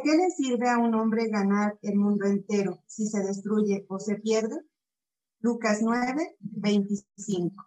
[0.00, 3.98] ¿De qué le sirve a un hombre ganar el mundo entero si se destruye o
[3.98, 4.56] se pierde?
[5.40, 7.66] Lucas 9, 25.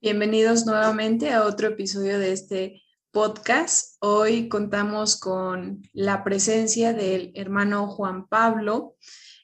[0.00, 3.96] Bienvenidos nuevamente a otro episodio de este podcast.
[3.98, 8.94] Hoy contamos con la presencia del hermano Juan Pablo.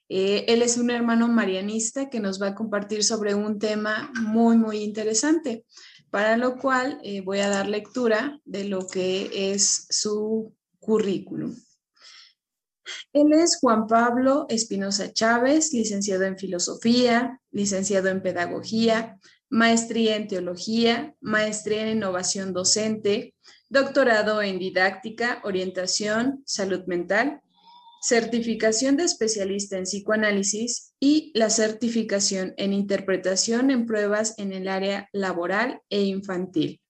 [0.08, 4.56] Eh, él es un hermano marianista que nos va a compartir sobre un tema muy,
[4.56, 5.66] muy interesante,
[6.10, 11.54] para lo cual eh, voy a dar lectura de lo que es su currículum.
[13.12, 19.18] Él es Juan Pablo Espinosa Chávez, licenciado en Filosofía, licenciado en Pedagogía,
[19.50, 23.34] maestría en Teología, maestría en Innovación Docente,
[23.68, 27.42] doctorado en Didáctica, Orientación, Salud Mental,
[28.02, 35.08] certificación de especialista en psicoanálisis y la certificación en interpretación en pruebas en el área
[35.12, 36.80] laboral e infantil.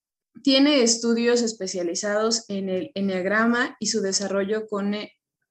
[0.43, 4.95] Tiene estudios especializados en el enneagrama y su desarrollo con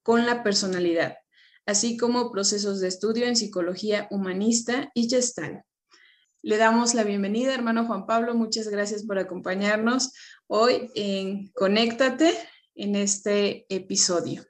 [0.08, 1.18] con la personalidad,
[1.66, 5.64] así como procesos de estudio en psicología humanista y gestal.
[6.40, 8.34] Le damos la bienvenida, hermano Juan Pablo.
[8.34, 10.14] Muchas gracias por acompañarnos
[10.46, 12.32] hoy en Conéctate
[12.74, 14.47] en este episodio.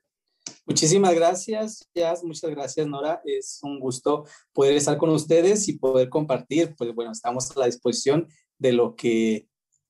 [0.69, 1.89] Muchísimas gracias.
[2.23, 3.23] Muchas gracias, Nora.
[3.25, 6.75] Es un gusto poder estar con ustedes y poder compartir.
[6.77, 9.49] Pues bueno, estamos a la disposición de lo que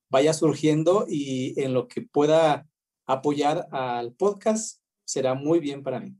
[0.09, 2.65] vaya surgiendo y en lo que pueda
[3.05, 6.15] apoyar al podcast será muy bien para mí.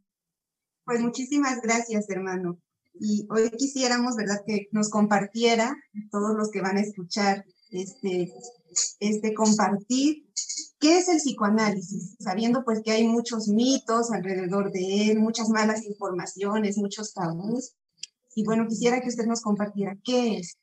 [0.83, 2.59] Pues muchísimas gracias, hermano.
[2.99, 5.73] Y hoy quisiéramos, ¿verdad?, que nos compartiera,
[6.11, 8.33] todos los que van a escuchar este,
[8.99, 10.25] este compartir,
[10.79, 12.15] ¿qué es el psicoanálisis?
[12.19, 17.73] Sabiendo pues que hay muchos mitos alrededor de él, muchas malas informaciones, muchos tabús.
[18.35, 20.57] Y bueno, quisiera que usted nos compartiera, ¿qué es?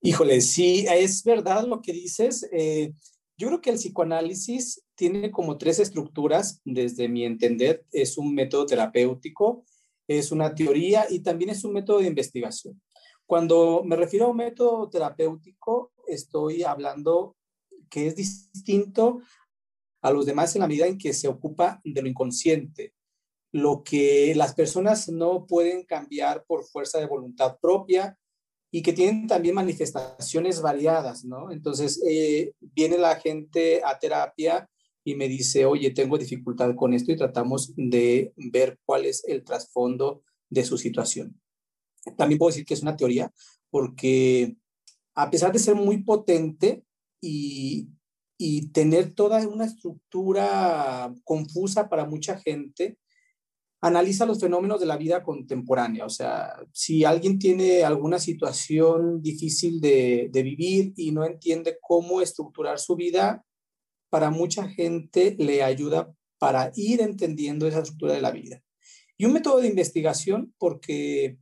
[0.00, 2.46] Híjole, sí, es verdad lo que dices.
[2.52, 2.92] Eh,
[3.36, 8.66] yo creo que el psicoanálisis tiene como tres estructuras, desde mi entender, es un método
[8.66, 9.64] terapéutico,
[10.06, 12.80] es una teoría y también es un método de investigación.
[13.26, 17.36] Cuando me refiero a un método terapéutico, estoy hablando
[17.94, 19.22] que es distinto
[20.02, 22.92] a los demás en la medida en que se ocupa de lo inconsciente,
[23.52, 28.18] lo que las personas no pueden cambiar por fuerza de voluntad propia,
[28.72, 31.52] y que tienen también manifestaciones variadas, ¿no?
[31.52, 34.68] Entonces, eh, viene la gente a terapia
[35.04, 39.44] y me dice, oye, tengo dificultad con esto y tratamos de ver cuál es el
[39.44, 41.40] trasfondo de su situación.
[42.16, 43.32] También puedo decir que es una teoría
[43.70, 44.56] porque
[45.14, 46.82] a pesar de ser muy potente
[47.24, 47.90] y,
[48.72, 52.98] tener toda una estructura confusa para mucha gente,
[53.80, 56.04] analiza los fenómenos de la vida contemporánea.
[56.04, 62.78] O sea, si alguien tiene alguna situación difícil de, vivir y no entiende cómo estructurar
[62.78, 63.44] su vida,
[64.10, 68.62] para mucha gente le ayuda para ir entendiendo esa estructura de la vida.
[69.16, 71.38] Y un método de investigación porque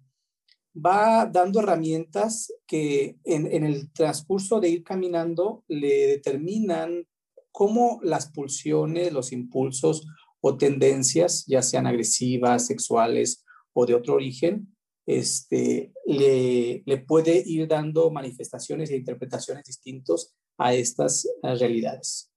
[0.75, 7.07] va dando herramientas que en, el transcurso de ir caminando le determinan
[7.51, 10.07] cómo las pulsiones, los impulsos
[10.41, 13.45] o tendencias, ya sean agresivas, sexuales
[13.75, 14.75] o de otro origen,
[15.07, 22.31] este, le, le puede ir dando manifestaciones e interpretaciones distintos a estas realidades.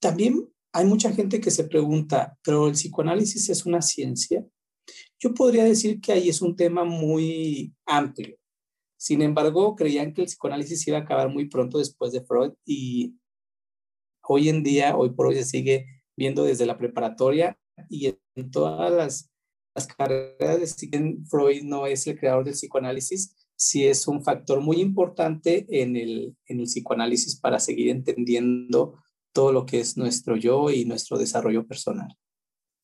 [0.00, 4.44] También hay mucha gente que se pregunta, pero el psicoanálisis es una ciencia.
[5.22, 8.36] Yo podría decir que ahí es un tema muy amplio.
[8.96, 13.14] Sin embargo, creían que el psicoanálisis iba a acabar muy pronto después de Freud y
[14.24, 17.56] hoy en día, hoy por hoy se sigue viendo desde la preparatoria
[17.88, 19.30] y en todas las,
[19.96, 25.66] carreras de Freud no es el creador del psicoanálisis, sí es un factor muy importante
[25.68, 28.98] en el psicoanálisis para seguir entendiendo
[29.32, 32.16] todo lo que es nuestro yo y nuestro desarrollo personal.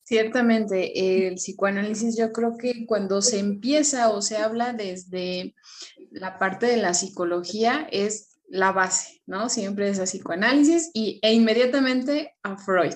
[0.09, 5.53] Ciertamente, el psicoanálisis yo creo que cuando se empieza o se habla desde
[6.09, 9.49] la parte de la psicología es la base, ¿no?
[9.49, 12.95] Siempre es a psicoanálisis y, e inmediatamente a Freud.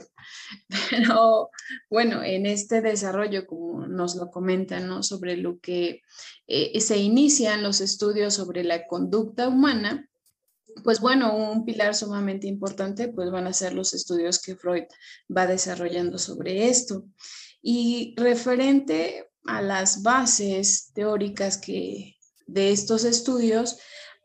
[0.89, 1.51] Pero
[1.87, 5.03] bueno, en este desarrollo, como nos lo comentan, ¿no?
[5.03, 6.01] Sobre lo que
[6.47, 10.09] eh, se inician los estudios sobre la conducta humana,
[10.83, 14.83] pues bueno, un pilar sumamente importante, pues van a ser los estudios que Freud
[15.35, 17.05] va desarrollando sobre esto.
[17.61, 22.15] Y referente a las bases teóricas que
[22.47, 23.77] de estos estudios,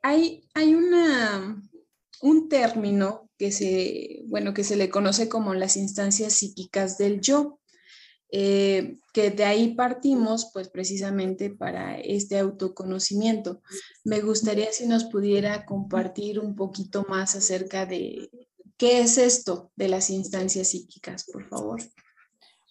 [0.03, 0.43] hay,
[0.75, 1.63] una,
[2.23, 7.61] un término que se, bueno, que se le conoce como las instancias psíquicas del yo,
[8.31, 13.63] eh, que de ahí partimos pues precisamente para este autoconocimiento.
[14.05, 18.31] Me gustaría si nos pudiera compartir un poquito más acerca de,
[18.77, 21.83] ¿Qué es esto de las instancias psíquicas, por favor?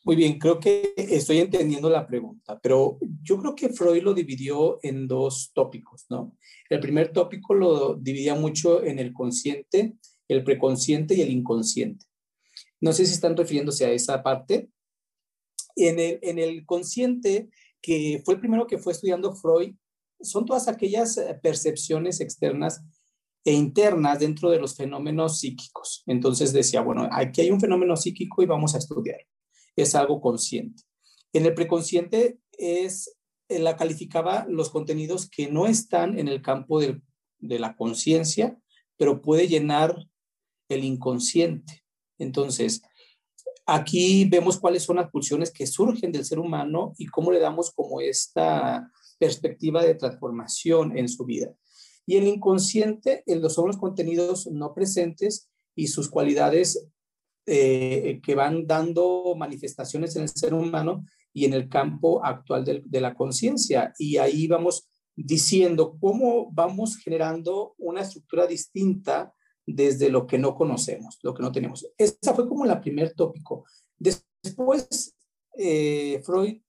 [0.05, 4.79] Muy bien, creo que estoy entendiendo la pregunta, pero yo creo que Freud lo dividió
[4.83, 6.37] en dos tópicos, ¿no?
[6.69, 9.97] El primer tópico lo dividía mucho en el consciente,
[10.29, 12.05] el preconsciente y el inconsciente.
[12.79, 14.69] No sé si están refiriéndose a esa parte.
[15.77, 17.49] En el, en el consciente,
[17.81, 19.75] que fue el primero que fue estudiando Freud,
[20.19, 22.83] son todas aquellas eh, percepciones externas
[23.45, 26.03] e internas dentro de los fenómenos psíquicos.
[26.07, 29.19] Entonces decía, bueno, aquí hay un fenómeno psíquico y vamos a estudiar
[29.77, 30.83] es algo consciente.
[31.31, 36.79] En el preconsciente es, eh, la calificaba los contenidos que no están en el campo
[36.79, 36.99] de
[37.59, 38.59] la conciencia,
[38.97, 39.95] pero puede llenar
[40.67, 41.85] el inconsciente.
[42.17, 42.81] Entonces,
[43.67, 47.71] aquí vemos cuáles son las pulsiones que surgen del ser humano y cómo le damos
[47.71, 51.53] como esta perspectiva de transformación en su vida.
[52.05, 56.87] Y el inconsciente son los contenidos no presentes y sus cualidades
[57.45, 63.01] eh, que van dando manifestaciones en el ser humano y en el campo actual de,
[63.01, 63.93] la conciencia.
[63.99, 69.33] Y ahí vamos diciendo cómo vamos generando una estructura distinta
[69.67, 71.85] desde lo que no conocemos, lo que no tenemos.
[71.97, 73.65] Esa fue como la primer tópico.
[73.99, 75.13] Después,
[75.57, 76.61] eh, Freud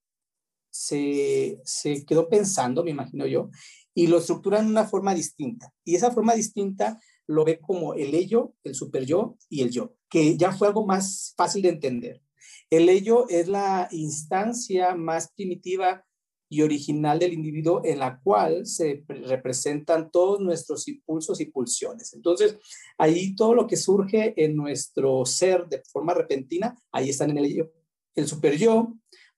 [0.69, 3.49] se, se, quedó pensando, me imagino yo,
[3.93, 5.73] y lo estructura en una forma distinta.
[5.83, 9.95] Y esa forma distinta lo ve como el ello, el super yo y el yo,
[10.09, 12.21] que ya fue algo más fácil de entender.
[12.69, 16.05] El ello es la instancia más primitiva
[16.49, 22.13] y original del individuo en la cual se representan todos nuestros impulsos y pulsiones.
[22.13, 22.57] Entonces,
[22.97, 27.45] ahí todo lo que surge en nuestro ser de forma repentina, ahí están en el
[27.45, 27.71] ello.
[28.15, 28.95] El super yo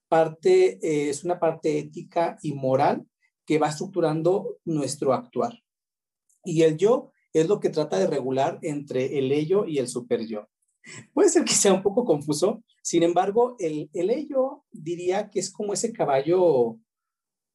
[0.08, 3.06] parte, eh, es una parte ética y moral
[3.46, 5.60] que va estructurando nuestro actuar.
[6.46, 10.26] Y el yo es lo que trata de regular entre el ello y el super
[10.26, 10.48] yo.
[11.14, 15.52] Puede ser que sea un poco confuso, sin embargo, el, el ello diría que es
[15.52, 16.80] como ese caballo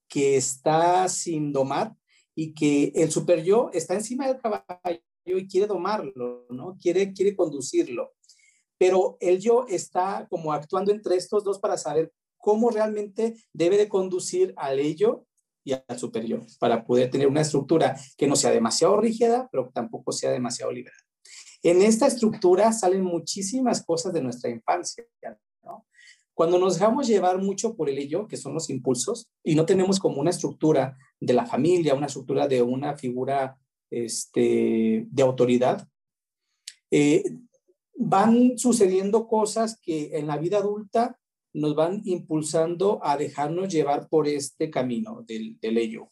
[0.09, 1.95] que está sin domar
[2.35, 6.77] y que el super yo está encima del caballo y quiere domarlo, ¿no?
[6.81, 8.15] Quiere, quiere conducirlo.
[8.79, 13.89] Pero el yo está como actuando entre estos dos para saber cómo realmente debe de
[13.89, 15.27] conducir al ello
[15.65, 20.13] y al superior, para poder tener una estructura que no sea demasiado rígida, pero tampoco
[20.13, 21.01] sea demasiado liberal.
[21.63, 25.05] En esta estructura salen muchísimas cosas de nuestra infancia.
[26.37, 29.99] Cuando nos dejamos llevar mucho por el ello, que son los impulsos, y no tenemos
[29.99, 33.57] como una estructura de la familia, una estructura de una figura
[33.91, 35.89] este, de autoridad,
[36.91, 37.25] eh,
[37.97, 41.19] van sucediendo cosas que en la vida adulta
[41.55, 46.11] nos van impulsando a dejarnos llevar por este camino del, del ello.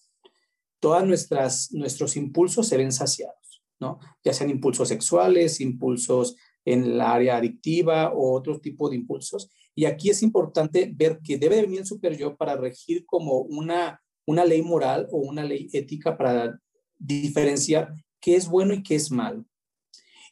[0.81, 3.99] Todas nuestras nuestros impulsos se ven saciados, ¿no?
[4.25, 6.35] Ya sean impulsos sexuales, impulsos
[6.65, 9.51] en el área adictiva o otro tipo de impulsos.
[9.75, 14.01] Y aquí es importante ver que debe venir el super yo para regir como una,
[14.27, 16.59] una ley moral o una ley ética para
[16.99, 19.45] diferenciar qué es bueno y qué es malo.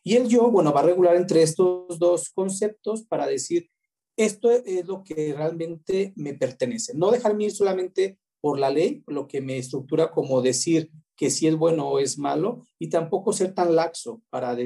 [0.05, 3.69] Y el yo, bueno, va a regular entre estos dos conceptos para decir
[4.17, 6.93] esto es lo que realmente me pertenece.
[6.95, 11.47] No dejarme ir solamente por la ley, lo que me estructura como decir que si
[11.47, 14.57] es bueno o es malo, y tampoco ser tan laxo para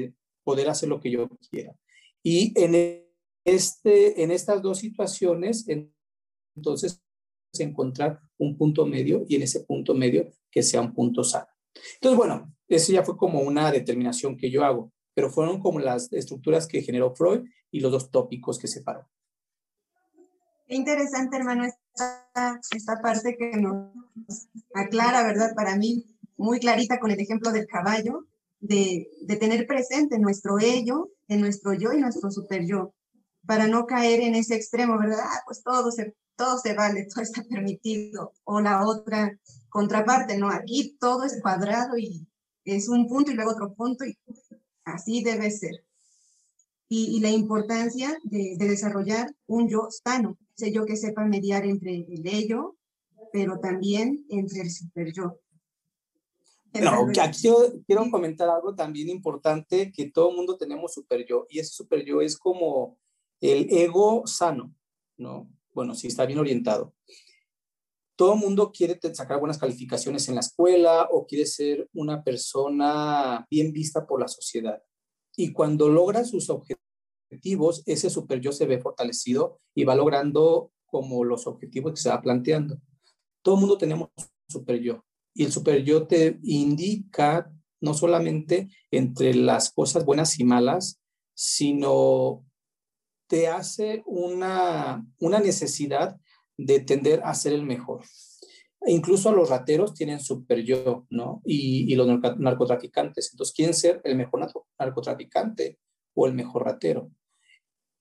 [0.43, 1.75] poder hacer lo que yo quiera.
[2.23, 3.05] Y en,
[3.47, 5.65] este, en estas dos situaciones,
[6.55, 7.01] entonces,
[7.57, 11.47] encontrar un punto medio y en ese punto medio que sea un punto sano.
[11.95, 16.11] Entonces, bueno, eso ya fue como una determinación que yo hago, pero fueron como las
[16.11, 19.07] estructuras que generó Freud y los dos tópicos que separó.
[20.67, 23.93] Qué interesante, hermano, esta, esta parte que nos
[24.73, 25.55] aclara, ¿verdad?
[25.55, 28.27] Para mí, muy clarita con el ejemplo del caballo,
[28.59, 32.93] de, de tener presente nuestro ello, en nuestro yo y nuestro super yo,
[33.47, 35.21] para no caer en ese extremo, ¿verdad?
[35.21, 38.33] Ah, pues todo se, todo se vale, todo está permitido.
[38.43, 39.39] O la otra
[39.69, 40.49] contraparte, ¿no?
[40.51, 42.27] Aquí todo es cuadrado y
[42.65, 44.17] es un punto y luego otro punto y
[44.83, 45.85] así debe ser.
[46.89, 51.65] Y, y la importancia de, de desarrollar un yo sano, sé yo que sepa mediar
[51.65, 52.77] entre el ello,
[53.31, 55.39] pero también entre el super yo.
[56.73, 61.59] No, aquí yo quiero comentar algo también importante, que todo mundo tenemos super yo, y
[61.59, 62.97] ese super yo es como
[63.41, 64.73] el ego sano,
[65.17, 65.49] ¿no?
[65.73, 66.93] Bueno, si está bien orientado.
[68.15, 73.71] Todo mundo quiere sacar buenas calificaciones en la escuela o quiere ser una persona bien
[73.71, 74.81] vista por la sociedad.
[75.35, 81.23] Y cuando logra sus objetivos, ese super yo se ve fortalecido y va logrando como
[81.23, 82.79] los objetivos que se va planteando.
[83.43, 84.09] Todo mundo tenemos
[84.47, 90.43] super yo y el super yo te indica no solamente entre las cosas buenas y
[90.43, 90.99] malas,
[91.35, 92.46] sino
[93.27, 96.17] te hace una, una necesidad
[96.57, 98.03] de tender a ser el mejor.
[98.85, 101.41] Incluso los rateros tienen super yo, ¿no?
[101.45, 103.29] Y, los narcotraficantes.
[103.31, 104.47] Entonces, ¿quién ser el mejor
[104.79, 105.77] narcotraficante
[106.13, 107.11] o el mejor ratero?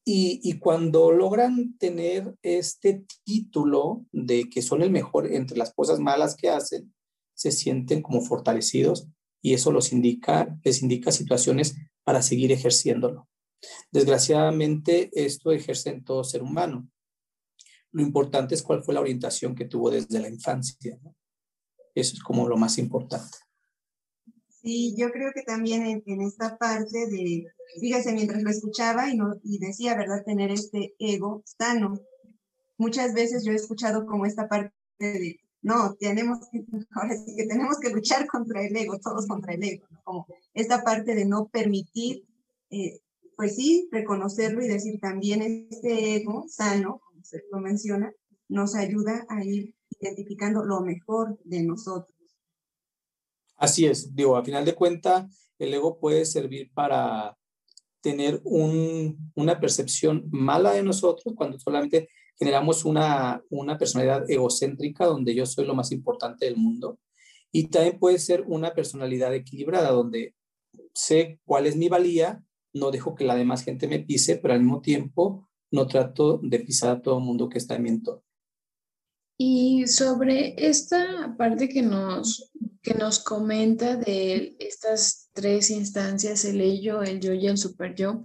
[0.05, 5.99] Y, y, cuando logran tener este título de que son el mejor entre las cosas
[5.99, 6.95] malas que hacen,
[7.35, 9.09] se sienten como fortalecidos
[9.43, 13.29] y eso los indica, les indica situaciones para seguir ejerciéndolo.
[13.91, 16.89] Desgraciadamente, esto ejerce en todo ser humano.
[17.93, 20.99] Lo importante es cuál fue la orientación que tuvo desde la infancia.
[21.95, 23.39] Eso es como lo más importante.
[24.67, 27.47] Sí, yo creo que también en, esta parte de,
[27.81, 32.01] fíjese, mientras lo escuchaba y, no, y decía, ¿verdad?, tener este ego sano.
[32.77, 37.47] Muchas veces yo he escuchado como esta parte de, no, tenemos que, ahora sí que
[37.47, 41.47] tenemos que luchar contra el ego, todos contra el ego, como esta parte de no
[41.47, 42.27] permitir,
[42.71, 43.01] eh,
[43.37, 47.03] pues sí, reconocerlo y decir también este ego sano,
[47.53, 48.13] lo menciona,
[48.49, 52.17] nos ayuda a ir identificando lo mejor de nosotros.
[53.57, 55.27] Así es, digo, a final de cuentas,
[55.59, 57.37] el ego puede servir para
[58.01, 65.35] tener un, una percepción mala de nosotros cuando solamente generamos una, una personalidad egocéntrica donde
[65.35, 66.99] yo soy lo más importante del mundo.
[67.51, 70.35] Y también puede ser una personalidad equilibrada donde
[70.95, 72.43] sé cuál es mi valía,
[72.77, 76.61] no dejo que la demás gente me pise, pero al mismo tiempo no trato de
[76.61, 78.23] pisar a todo el mundo que está en mi entorno.
[79.39, 82.51] Y sobre esta parte que nos,
[82.87, 88.23] que nos comenta de estas tres instancias, el ello, el yo y el super yo,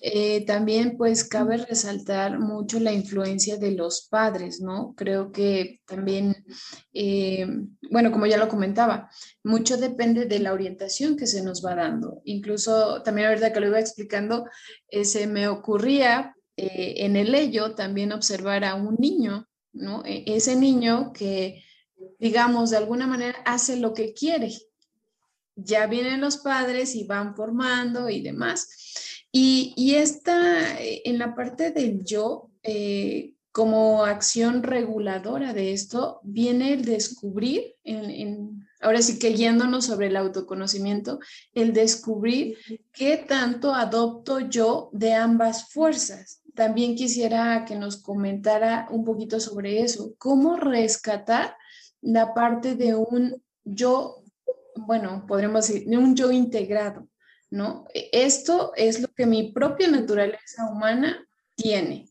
[0.00, 4.92] eh, también pues cabe resaltar mucho la influencia de los padres, ¿no?
[4.96, 6.44] Creo que también,
[6.92, 7.46] eh,
[7.92, 9.08] bueno, como ya lo comentaba,
[9.44, 12.22] mucho depende de la orientación que se nos va dando.
[12.24, 14.46] Incluso también ahorita que lo iba explicando,
[14.88, 20.02] eh, se me ocurría en el ello también observar a un niño ¿no?
[20.04, 21.62] E, ese niño que,
[22.18, 24.52] digamos, de alguna manera hace lo que quiere.
[25.54, 28.68] Ya vienen los padres y van formando y demás.
[29.30, 36.72] Y, y esta, en la parte del yo, eh, como acción reguladora de esto, viene
[36.72, 41.18] el descubrir, en, ahora sí que guiándonos sobre el autoconocimiento,
[41.54, 42.56] el descubrir
[42.92, 49.80] qué tanto adopto yo de ambas fuerzas también quisiera que nos comentara un poquito sobre
[49.82, 50.14] eso.
[50.18, 51.56] ¿Cómo rescatar
[52.02, 54.22] la parte de un yo,
[54.76, 57.08] bueno, podríamos decir, de un yo integrado,
[57.50, 57.86] ¿no?
[57.94, 62.10] Esto es lo que mi propia naturaleza humana tiene.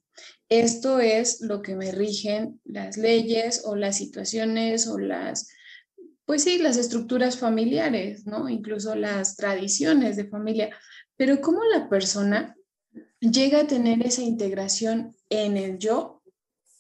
[0.50, 5.50] Esto es lo que me rigen las leyes o las situaciones o las,
[6.26, 8.50] pues sí, las estructuras familiares, ¿no?
[8.50, 10.76] Incluso las tradiciones de familia.
[11.16, 12.56] Pero ¿cómo la persona
[13.22, 16.24] llega a tener esa integración en el yo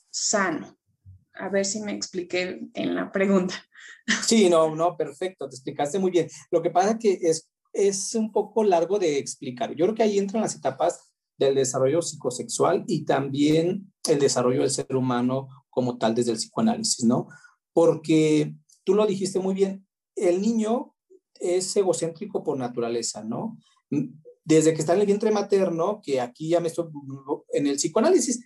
[0.09, 0.77] sano.
[1.41, 3.55] A ver si me expliqué en la pregunta.
[4.27, 6.27] Sí, no, no, perfecto, te explicaste muy bien.
[6.49, 9.75] Lo que pasa es que es, es un poco largo de explicar.
[9.75, 14.71] Yo creo que ahí entran las etapas del desarrollo psicosexual y también el desarrollo del
[14.71, 17.27] ser humano como tal desde el psicoanálisis, ¿no?
[17.73, 20.95] Porque tú lo dijiste muy bien, el niño
[21.35, 23.57] es egocéntrico por naturaleza, ¿no?
[24.43, 26.85] desde que está en el vientre materno, que aquí ya me estoy
[27.53, 28.43] en el psicoanálisis.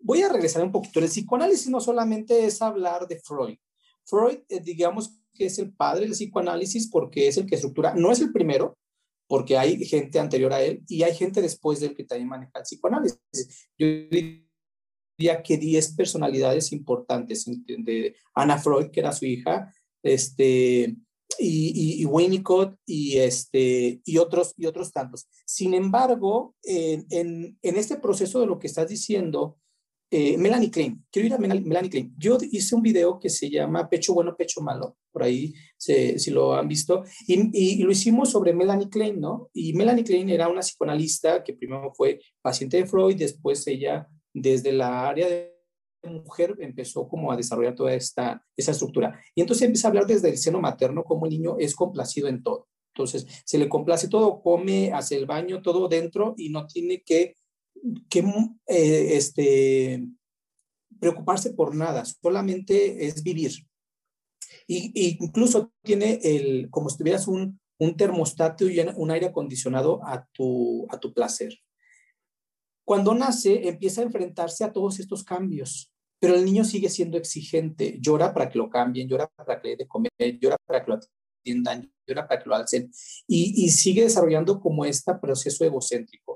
[0.00, 1.00] Voy a regresar un poquito.
[1.00, 3.56] El psicoanálisis no solamente es hablar de Freud.
[4.04, 8.10] Freud, eh, digamos que es el padre del psicoanálisis porque es el que estructura, no
[8.10, 8.76] es el primero,
[9.26, 12.62] porque hay gente anterior a él y hay gente después del que también maneja el
[12.62, 13.68] psicoanálisis.
[13.76, 20.96] Yo diría que 10 personalidades importantes de Ana Freud, que era su hija, este,
[21.38, 25.28] y, y, Winnicott y, este, y, otros, y otros tantos.
[25.44, 29.58] Sin embargo, en, en, en este proceso de lo que estás diciendo,
[30.10, 32.14] eh, Melanie Klein, quiero ir a Melanie Klein.
[32.16, 36.54] Yo hice un video que se llama Pecho Bueno, Pecho Malo, por ahí si lo
[36.54, 39.50] han visto, y, lo hicimos sobre Melanie Klein, ¿no?
[39.52, 44.72] Y Melanie Klein era una psicoanalista que primero fue paciente de Freud, después ella desde
[44.72, 45.54] la área de
[46.04, 49.20] mujer empezó como a desarrollar toda esta estructura.
[49.34, 52.42] Y entonces empieza a hablar desde el seno materno como el niño es complacido en
[52.42, 52.68] todo.
[52.98, 57.36] Entonces, se le complace todo, come, hace el baño, todo dentro y no tiene que,
[58.08, 58.20] que
[58.66, 60.06] eh, este,
[61.00, 63.52] preocuparse por nada, solamente es vivir.
[64.66, 70.26] Y, incluso tiene el, como si tuvieras un, un termostato y un aire acondicionado a
[70.32, 71.54] tu, a tu placer.
[72.84, 77.98] Cuando nace, empieza a enfrentarse a todos estos cambios, pero el niño sigue siendo exigente,
[78.00, 80.98] llora para que lo cambien, llora para que le de comer, llora para que lo
[80.98, 82.90] atiendan, llora para que lo alcen,
[83.26, 86.27] y, sigue desarrollando como este proceso egocéntrico.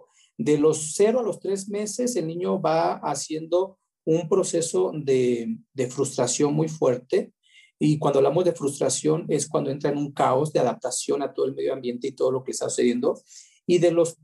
[0.43, 5.57] De los cero a los tres meses, el niño va haciendo un proceso de,
[5.89, 7.33] frustración muy fuerte.
[7.79, 11.47] Y cuando hablamos de frustración es cuando entra en un caos de adaptación a todo
[11.47, 13.21] el medio ambiente y todo lo que está sucediendo.
[13.67, 14.17] Y de los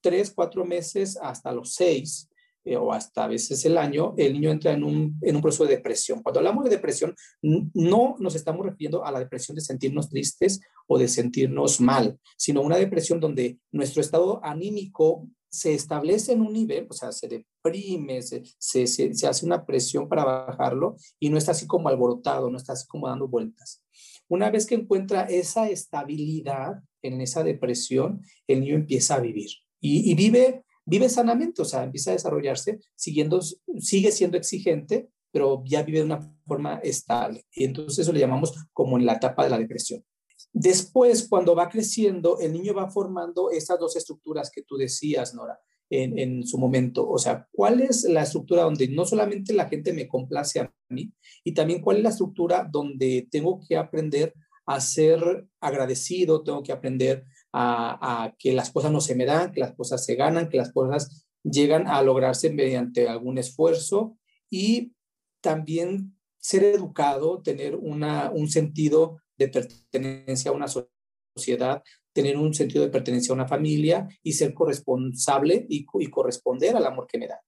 [0.00, 2.28] tres, cuatro meses hasta los seis,
[2.64, 5.66] eh, o hasta a veces el año, el niño entra en un, en un proceso
[5.66, 6.20] de depresión.
[6.20, 10.98] Cuando hablamos de depresión, no nos estamos refiriendo a la depresión de sentirnos tristes o
[10.98, 16.86] de sentirnos mal, sino una depresión donde nuestro estado anímico se establece en un nivel,
[16.88, 21.52] o sea, se deprime, se, se, se, hace una presión para bajarlo y no está
[21.52, 23.82] así como alborotado, no está así como dando vueltas.
[24.28, 30.10] Una vez que encuentra esa estabilidad en esa depresión, el niño empieza a vivir y,
[30.10, 33.40] y vive vive sanamente, o sea, empieza a desarrollarse, siguiendo,
[33.78, 37.44] sigue siendo exigente, pero ya vive de una forma estable.
[37.52, 40.04] Y entonces eso le llamamos como en la etapa de la depresión.
[40.52, 45.60] Después, cuando va creciendo, el niño va formando esas dos estructuras que tú decías, Nora,
[45.90, 47.08] en, su momento.
[47.08, 51.12] O sea, ¿cuál es la estructura donde no solamente la gente me complace a mí,
[51.44, 54.34] y también cuál es la estructura donde tengo que aprender
[54.66, 59.60] a ser agradecido, tengo que aprender a, que las cosas no se me dan, que
[59.60, 64.16] las cosas se ganan, que las cosas llegan a lograrse mediante algún esfuerzo
[64.48, 64.92] y
[65.40, 71.82] también ser educado, tener una, un sentido de pertenencia a una sociedad,
[72.12, 76.86] tener un sentido de pertenencia a una familia y ser corresponsable y, y corresponder al
[76.86, 77.40] amor que me da.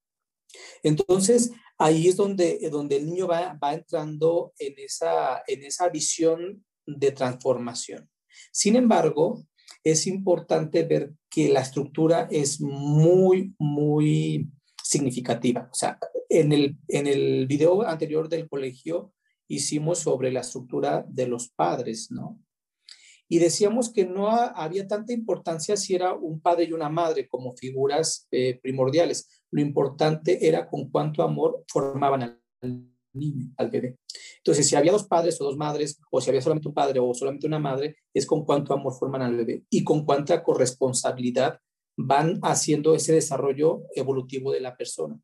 [0.83, 6.65] Entonces, ahí es donde, donde el niño va, va entrando en esa, en esa visión
[6.87, 8.09] de transformación.
[8.51, 9.45] Sin embargo,
[9.85, 14.49] es importante ver que la estructura es muy, muy
[14.83, 15.69] significativa.
[15.71, 19.13] O sea, en el, en el video anterior del colegio
[19.55, 22.41] hicimos sobre la estructura de los padres, ¿no?
[23.29, 27.55] Y decíamos que no había tanta importancia si era un padre y una madre como
[27.55, 29.43] figuras eh, primordiales.
[29.51, 33.97] Lo importante era con cuánto amor formaban al niño, al bebé.
[34.39, 37.15] Entonces, si había dos padres o dos madres, o si había solamente un padre o
[37.15, 41.59] solamente una madre, es con cuánto amor forman al bebé y con cuánta corresponsabilidad
[41.97, 45.19] van haciendo ese desarrollo evolutivo de la persona.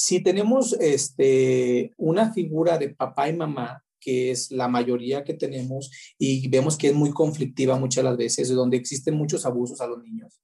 [0.00, 5.90] Si tenemos este, una figura de papá y mamá, que es la mayoría que tenemos,
[6.16, 10.00] y vemos que es muy conflictiva muchas las veces, donde existen muchos abusos a los
[10.00, 10.40] niños,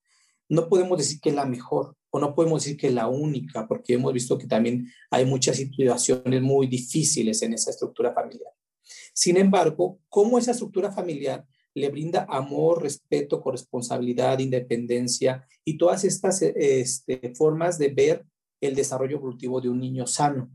[0.49, 3.69] no podemos decir que es la mejor o no podemos decir que es la única,
[3.69, 8.53] porque hemos visto que también hay muchas situaciones muy difíciles en esa estructura familiar.
[9.13, 16.43] Sin embargo, cómo esa estructura familiar le brinda amor, respeto, corresponsabilidad, independencia y todas estas
[16.43, 18.27] este, formas de ver
[18.61, 20.51] el desarrollo evolutivo de un niño sano.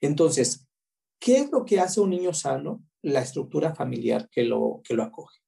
[0.00, 0.66] Entonces,
[1.18, 2.84] ¿qué es lo que hace un niño sano?
[3.02, 5.40] La estructura familiar que lo, que lo acoge.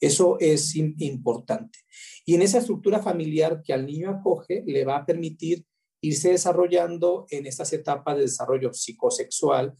[0.00, 1.80] Eso es importante.
[2.24, 5.64] Y en esa estructura familiar que al niño acoge, le va a permitir
[6.00, 9.74] irse desarrollando en estas etapas de desarrollo psicosexual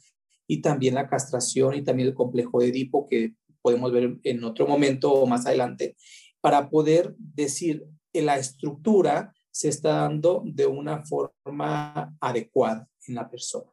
[0.48, 4.66] y también la castración y también el complejo de Edipo que podemos ver en otro
[4.66, 5.96] momento o más adelante,
[6.40, 13.28] para poder decir que la estructura se está dando de una forma adecuada en la
[13.28, 13.70] persona.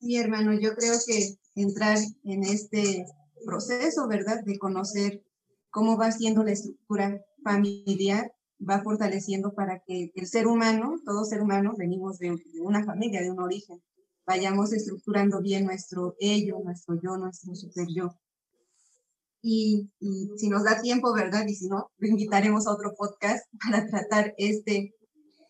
[0.00, 3.06] Sí, hermano, yo creo que entrar en este
[3.44, 4.42] proceso, ¿verdad?
[4.44, 5.22] De conocer
[5.70, 8.32] cómo va siendo la estructura familiar,
[8.68, 13.30] va fortaleciendo para que el ser humano, todo ser humano, venimos de, una familia, de
[13.30, 13.82] un origen,
[14.26, 18.14] vayamos estructurando bien nuestro ello, nuestro yo, nuestro super yo.
[19.42, 21.46] Y, y, si nos da tiempo, ¿verdad?
[21.46, 24.94] Y si no, lo invitaremos a otro podcast para tratar este,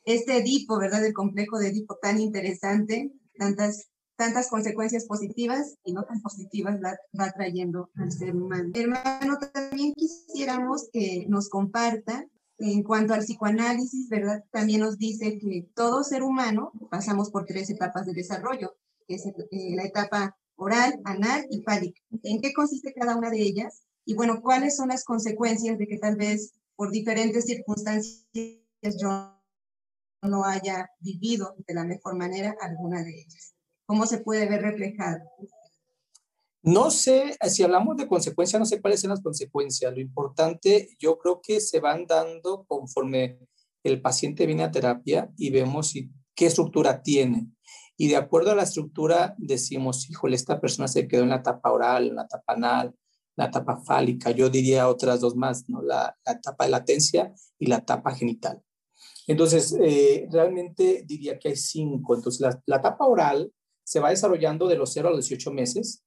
[0.05, 1.05] este Edipo, ¿verdad?
[1.05, 6.95] El complejo de Edipo tan interesante, tantas tantas consecuencias positivas y no tan positivas va,
[7.19, 8.71] va trayendo al ser humano.
[8.75, 12.27] Hermano, también quisiéramos que nos comparta
[12.59, 14.45] en cuanto al psicoanálisis, ¿verdad?
[14.53, 18.75] También nos dice que todo ser humano pasamos por tres etapas de desarrollo,
[19.09, 22.01] que es eh, la etapa oral, anal y fálica.
[22.23, 23.87] ¿En qué consiste cada una de ellas?
[24.05, 28.27] Y bueno, ¿cuáles son las consecuencias de que tal vez por diferentes circunstancias
[29.01, 29.41] yo
[30.23, 33.55] no haya vivido de la mejor manera alguna de ellas?
[33.87, 35.21] ¿Cómo se puede ver reflejado?
[36.63, 39.95] No sé, si hablamos de consecuencias, no sé cuáles son las consecuencias.
[39.95, 43.39] Lo importante, yo creo que se van dando conforme
[43.83, 45.95] el paciente viene a terapia y vemos
[46.35, 47.47] qué estructura tiene.
[48.01, 51.71] Y de acuerdo a la estructura, decimos, híjole, esta persona se quedó en la etapa
[51.71, 52.95] oral, en la etapa anal,
[53.37, 54.31] la etapa fálica.
[54.31, 55.83] Yo diría otras dos más, ¿no?
[55.83, 58.59] La, etapa de latencia y la etapa genital.
[59.27, 62.15] Entonces, eh, realmente diría que hay cinco.
[62.15, 63.53] Entonces, la, la etapa oral
[63.85, 66.03] se va desarrollando de los 0 a los 18 meses.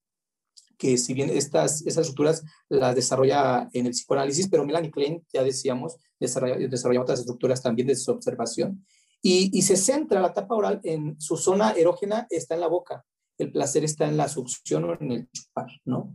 [0.76, 5.44] que si bien estas, estas estructuras las desarrolla en el psicoanálisis, pero Melanie Klein, ya
[5.44, 8.84] decíamos, desarrolla, desarrolla otras estructuras también de su observación.
[9.26, 13.06] Y, se centra la etapa oral en su zona erógena, está en la boca,
[13.38, 16.14] el placer está en la succión o en el chupar, ¿no?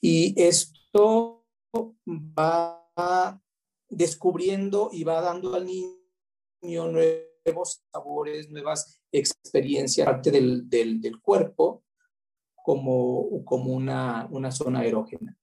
[0.00, 1.46] Y esto
[2.36, 3.40] va
[3.88, 11.84] descubriendo y va dando al niño nuevos sabores, nuevas experiencias, parte del, del, del cuerpo,
[12.56, 15.39] como, como una, una zona erógena.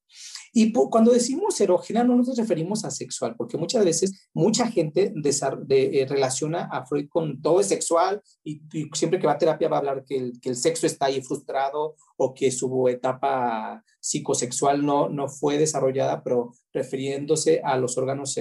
[0.53, 6.05] Y cuando decimos erógena no nos referimos a sexual, porque muchas veces mucha gente eh,
[6.09, 8.61] relaciona a Freud con todo es sexual y,
[8.93, 12.33] siempre que va a terapia va a hablar que el, sexo está ahí frustrado o
[12.33, 18.35] que su etapa psicosexual no, no fue desarrollada, pero refiriéndose a los órganos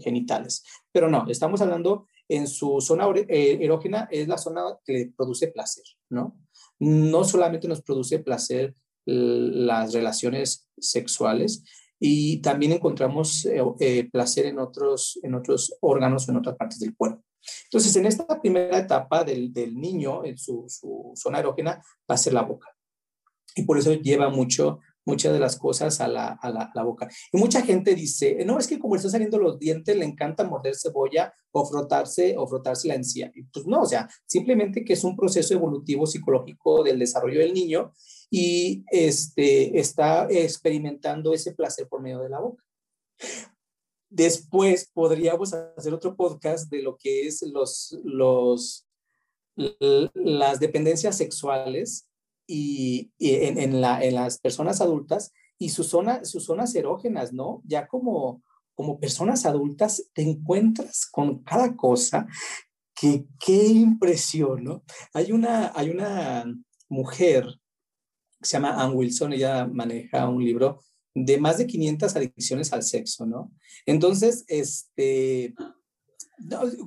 [0.00, 0.64] genitales.
[0.92, 5.84] Pero no, estamos hablando en su zona eh, erógena, es la zona que produce placer,
[6.10, 6.36] ¿no?
[6.78, 8.74] no solamente nos produce placer
[9.06, 11.62] las relaciones sexuales,
[11.98, 16.78] y también encontramos eh, eh, placer en otros, en otros órganos o en otras partes
[16.80, 17.22] del cuerpo.
[17.64, 22.18] Entonces, en esta primera etapa del, del niño, en su, su, zona erógena, va a
[22.18, 22.68] ser la boca.
[23.56, 27.08] Y por eso lleva mucho muchas de las cosas a la, a, la, boca.
[27.32, 30.74] Y mucha gente dice, no, es que como está saliendo los dientes, le encanta morder
[30.74, 33.30] cebolla o frotarse o frotarse la encía.
[33.34, 37.52] Y pues no, o sea, simplemente que es un proceso evolutivo psicológico del desarrollo del
[37.52, 37.92] niño
[38.30, 42.64] y este, está experimentando ese placer por medio de la boca.
[44.10, 48.86] Después podríamos hacer otro podcast de lo que es los, los,
[49.56, 52.08] las dependencias sexuales
[52.46, 57.62] y, en, en, la, en, las personas adultas y sus, zona, sus zonas erógenas, ¿no?
[57.64, 58.42] Ya como,
[58.74, 62.26] como personas adultas te encuentras con cada cosa
[62.94, 64.84] que qué impresión, ¿no?
[65.12, 66.44] Hay una, hay una
[66.88, 67.46] mujer
[68.46, 70.80] se llama Ann Wilson, ella maneja un libro
[71.14, 73.52] de más de 500 adicciones al sexo, ¿no?
[73.86, 75.54] Entonces, este,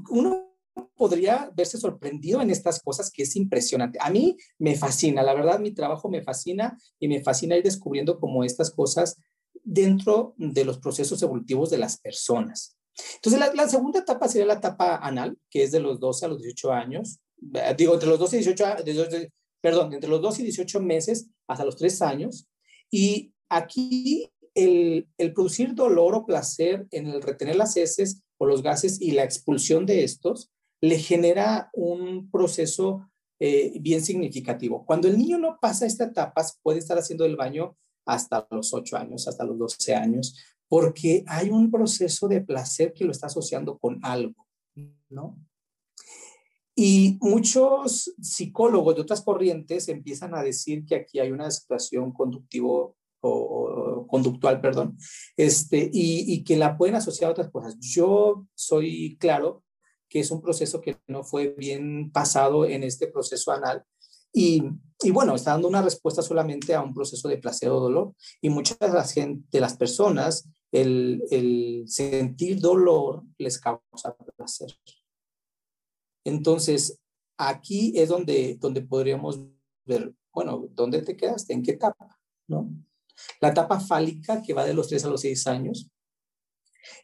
[0.10, 0.48] uno
[0.96, 4.00] podría verse sorprendido en estas cosas que es impresionante.
[4.02, 8.20] A mí me fascina, la verdad mi trabajo me fascina y me fascina ir descubriendo
[8.20, 9.18] como estas cosas
[9.64, 12.78] dentro de los procesos evolutivos de las personas.
[13.16, 16.42] Entonces la, segunda etapa sería la etapa anal, que es de los 12 a los
[16.42, 17.20] 18 años,
[17.54, 18.66] eh, digo, entre los 12 y 18,
[19.68, 22.48] perdón, entre los 12 y 18 meses hasta los 3 años.
[22.90, 28.64] Y aquí el, el, producir dolor o placer en el retener las heces o los
[28.64, 33.10] gases y la expulsión de estos le genera un proceso
[33.42, 34.86] eh, bien significativo.
[34.86, 37.76] Cuando el niño no pasa esta etapa, puede estar haciendo el baño
[38.06, 40.34] hasta los 8 años, hasta los 12 años,
[40.70, 44.48] porque hay un proceso de placer que lo está asociando con algo,
[45.10, 45.38] ¿no?
[46.80, 52.96] Y muchos psicólogos de otras corrientes empiezan a decir que aquí hay una situación conductivo
[53.20, 54.96] o, conductual, perdón,
[55.36, 57.80] este, y, y, que la pueden asociar a otras cosas.
[57.80, 59.64] Yo soy claro
[60.08, 63.84] que es un proceso que no fue bien pasado en este proceso anal.
[64.32, 64.62] Y,
[65.02, 68.14] y bueno, está dando una respuesta solamente a un proceso de placer o dolor.
[68.40, 74.70] Y muchas de las, gente, de las personas, el, el sentir dolor les causa placer.
[76.28, 77.00] Entonces,
[77.38, 79.40] aquí es donde, donde podríamos
[79.86, 81.54] ver, bueno, ¿dónde te quedaste?
[81.54, 82.20] ¿En qué etapa?
[82.48, 82.70] ¿No?
[83.40, 85.90] La etapa fálica, que va de los 3 a los 6 años,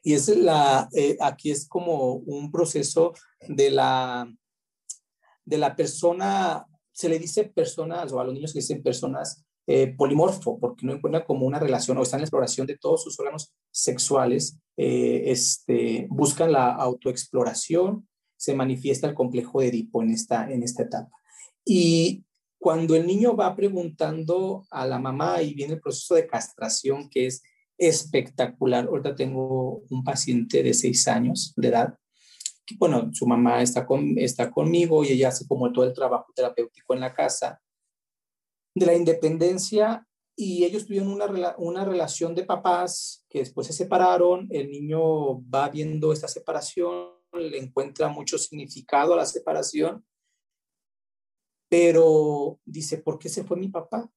[0.03, 3.13] y es la, eh, aquí es como un proceso
[3.47, 4.29] de la,
[5.45, 9.95] de la persona, se le dice personas, o a los niños se dicen personas eh,
[9.97, 13.17] polimorfo, porque no encuentran como una relación o están en la exploración de todos sus
[13.21, 18.05] órganos sexuales, eh, este, buscan la autoexploración,
[18.43, 21.17] se manifiesta el complejo de Edipo en esta, en esta etapa.
[21.63, 22.25] Y
[22.59, 27.27] cuando el niño va preguntando a la mamá y viene el proceso de castración, que
[27.27, 27.41] es
[27.77, 28.85] espectacular.
[28.85, 31.97] Ahorita tengo un paciente de seis años de edad.
[32.65, 36.33] Que, bueno, su mamá está, con, está conmigo y ella hace como todo el trabajo
[36.35, 37.61] terapéutico en la casa.
[38.75, 44.49] De la independencia y ellos tuvieron una, una relación de papás que después se separaron.
[44.49, 50.05] El niño va viendo esta separación, le encuentra mucho significado a la separación,
[51.69, 54.09] pero dice, ¿por qué se fue mi papá?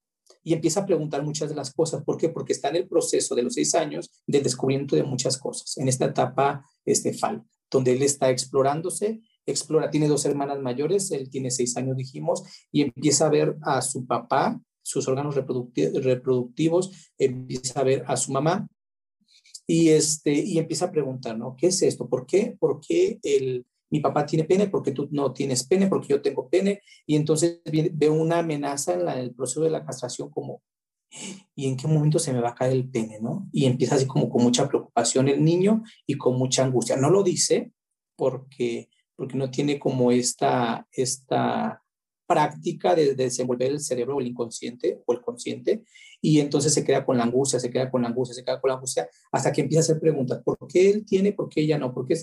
[0.42, 2.04] y empieza a preguntar muchas de las cosas.
[2.04, 2.28] ¿Por qué?
[2.28, 5.88] Porque está en el proceso de los seis años del descubrimiento de muchas cosas, en
[5.88, 11.50] esta etapa este, FAL, donde él está explorándose, explora, tiene dos hermanas mayores, él tiene
[11.50, 17.84] seis años, dijimos, y empieza a ver a su papá, sus órganos reproductivos, empieza a
[17.84, 18.68] ver a su mamá,
[19.66, 21.56] y, este, y empieza a preguntar, ¿no?
[21.56, 22.08] ¿Qué es esto?
[22.08, 22.56] ¿Por qué?
[22.58, 26.48] ¿Por qué el, mi papá tiene pene porque tú no tienes pene, porque yo tengo
[26.48, 27.60] pene, y entonces
[27.92, 30.62] veo una amenaza en, el proceso de la castración como,
[31.54, 33.48] ¿Y en qué momento se me va a caer el pene, no?
[33.52, 36.96] Y empieza así como con mucha preocupación el niño y con mucha angustia.
[36.96, 37.72] No lo dice
[38.16, 41.82] porque, porque no tiene como esta, esta
[42.26, 45.84] práctica de, desenvolver el cerebro el inconsciente o el consciente
[46.20, 48.68] y entonces se queda con la angustia, se queda con la angustia, se queda con
[48.68, 51.78] la angustia hasta que empieza a hacer preguntas, ¿por qué él tiene, por qué ella
[51.78, 51.94] no?
[51.94, 52.14] ¿Por qué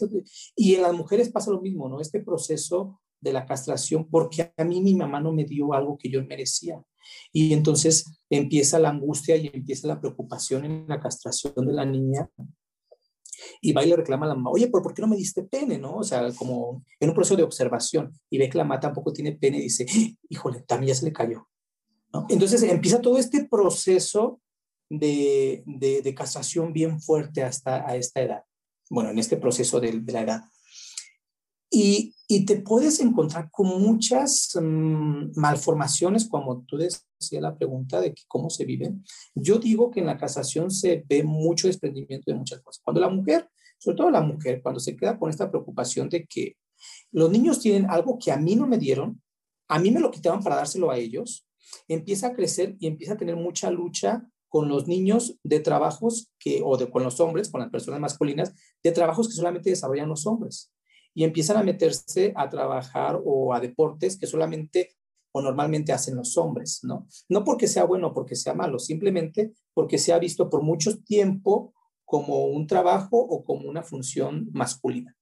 [0.55, 1.99] Y en las mujeres pasa lo mismo, ¿no?
[1.99, 6.09] Este proceso de la castración, porque a mí mi mamá no me dio algo que
[6.09, 6.83] yo merecía.
[7.31, 12.29] Y entonces empieza la angustia y empieza la preocupación en la castración de la niña
[13.61, 15.77] y va y le reclama a la mamá, oye, ¿por, qué no me diste pene?
[15.77, 15.97] ¿no?
[15.97, 19.33] O sea, como en un proceso de observación y ve que la mamá tampoco tiene
[19.33, 19.85] pene y dice,
[20.29, 21.47] híjole, también ya se le cayó.
[22.13, 22.25] ¿no?
[22.29, 24.39] Entonces empieza todo este proceso
[24.89, 28.43] de, de, casación bien fuerte hasta a esta edad.
[28.89, 30.41] Bueno, en este proceso de, de la edad.
[31.75, 32.13] Y,
[32.45, 37.07] te puedes encontrar con muchas mm, malformaciones, como tú decías
[37.41, 39.03] la pregunta de cómo se viven.
[39.33, 42.81] Yo digo que en la casación se ve mucho desprendimiento de muchas cosas.
[42.83, 46.57] Cuando la mujer, sobre todo la mujer, cuando se queda con esta preocupación de que
[47.11, 49.21] los niños tienen algo que a mí no me dieron,
[49.67, 51.47] a mí me lo quitaban para dárselo a ellos,
[51.87, 56.61] empieza a crecer y empieza a tener mucha lucha con los niños de trabajos que,
[56.63, 60.27] o de, con los hombres, con las personas masculinas, de trabajos que solamente desarrollan los
[60.27, 60.72] hombres
[61.13, 64.95] y empiezan a meterse a trabajar o a deportes que solamente
[65.31, 67.07] o normalmente hacen los hombres, ¿no?
[67.27, 70.99] No porque sea bueno o porque sea malo, simplemente porque se ha visto por mucho
[70.99, 71.73] tiempo
[72.05, 75.15] como un trabajo o como una función masculina.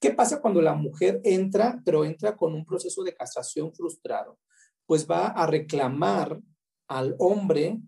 [0.00, 4.38] ¿Qué pasa cuando la mujer entra, pero entra con un proceso de castración frustrado?
[4.86, 6.40] Pues va a reclamar
[6.88, 7.80] al hombre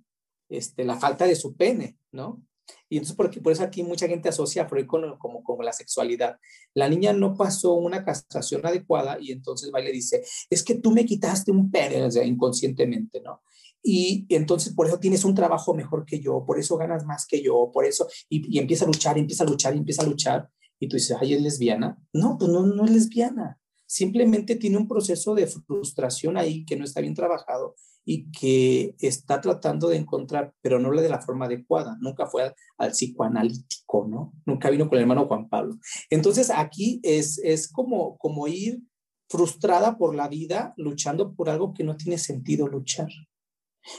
[0.49, 2.43] este, la falta de su pene, ¿no?
[2.89, 5.73] Y entonces, porque, por eso aquí mucha gente asocia a Freud con, como, como la
[5.73, 6.39] sexualidad.
[6.75, 10.77] La niña no pasó una castración adecuada y entonces va y le dice, es que
[10.77, 13.43] tú me quitaste un pene, o inconscientemente, ¿no?
[13.83, 17.41] Y entonces por eso tienes un trabajo mejor que yo, por eso ganas más que
[17.43, 20.51] yo, por eso, y, y empieza a luchar, empieza a luchar, empieza a luchar.
[20.79, 21.99] Y tú dices, ay, ¿es lesbiana?
[22.13, 23.59] No, pues no, no es lesbiana.
[23.87, 27.77] Simplemente tiene un proceso de frustración ahí que no está bien trabajado
[28.09, 32.55] y que está tratando de encontrar, pero no lo de la forma adecuada, nunca fue
[32.79, 34.33] al, psicoanalítico, ¿no?
[34.47, 35.77] Nunca vino con el hermano Juan Pablo.
[36.09, 38.81] Entonces aquí es, es como, como ir
[39.29, 43.09] frustrada por la vida, luchando por algo que no tiene sentido luchar.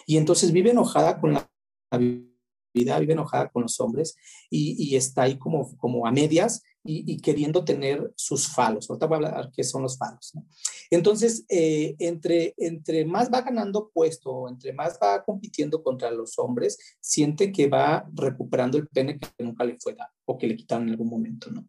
[0.05, 1.49] Y entonces vive enojada con la
[2.73, 4.15] vida, vive enojada con los hombres
[4.49, 8.89] y, y está ahí como, como a medias y, queriendo tener sus falos.
[8.89, 10.33] Ahorita voy a hablar qué son los falos.
[10.89, 16.77] Entonces, eh, entre, entre más va ganando puesto, entre más va compitiendo contra los hombres,
[17.01, 20.85] siente que va recuperando el pene que nunca le fue dado o que le quitaron
[20.87, 21.67] en algún momento, ¿no?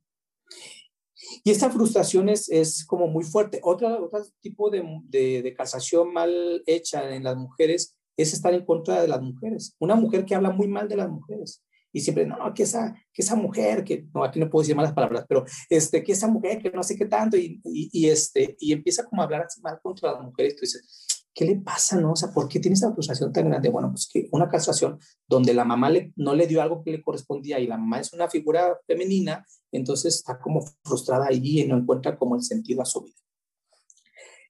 [1.45, 3.61] Y esta frustración es, es como muy fuerte.
[3.63, 8.65] Otra, otro tipo de, de, de casación mal hecha en las mujeres es estar en
[8.65, 9.75] contra de las mujeres.
[9.79, 11.63] Una mujer que habla muy mal de las mujeres
[11.99, 14.93] y siempre, no, que esa, que esa mujer, que no, aquí no puedo decir malas
[14.93, 18.73] palabras, pero este, que esa mujer, que no sé qué tanto, y, y, este, y
[18.73, 22.13] empieza como a hablar así mal contra las mujeres, tú dices, ¿qué le pasa, no?
[22.13, 23.69] O sea, ¿por qué tiene esta frustración tan grande?
[23.69, 27.03] Bueno, pues que una castración donde la mamá le, no le dio algo que le
[27.03, 31.77] correspondía y la mamá es una figura femenina, entonces está como frustrada allí y no
[31.77, 33.17] encuentra como el sentido a su vida.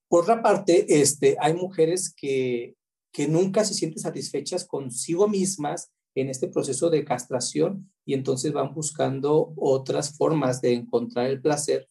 [0.09, 2.75] Por otra parte, este, hay mujeres que,
[3.13, 8.75] que nunca se sienten satisfechas consigo mismas en este proceso de castración y entonces van
[8.75, 11.89] buscando otras formas de encontrar el placer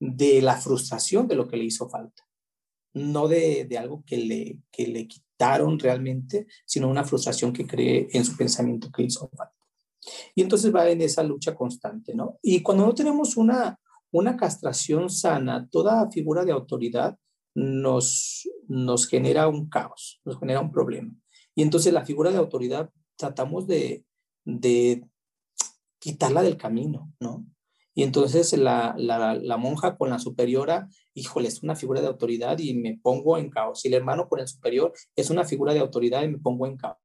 [0.00, 2.26] de la frustración de lo que le hizo falta,
[2.94, 8.08] no de, de algo que le, que le quitaron realmente, sino una frustración que cree
[8.12, 9.54] en su pensamiento que hizo falta.
[10.34, 12.38] Y entonces va en esa lucha constante, ¿no?
[12.42, 13.78] Y cuando no tenemos una,
[14.10, 17.18] una castración sana, toda figura de autoridad
[17.54, 21.12] nos, nos genera un caos, nos genera un problema.
[21.54, 24.04] Y entonces la figura de autoridad tratamos de,
[24.44, 25.04] de
[25.98, 27.44] quitarla del camino, ¿no?
[27.94, 32.56] Y entonces la, la, la, monja con la superiora, híjole, es una figura de autoridad
[32.60, 33.84] y me pongo en caos.
[33.84, 36.76] Y el hermano con el superior es una figura de autoridad y me pongo en
[36.76, 36.96] caos.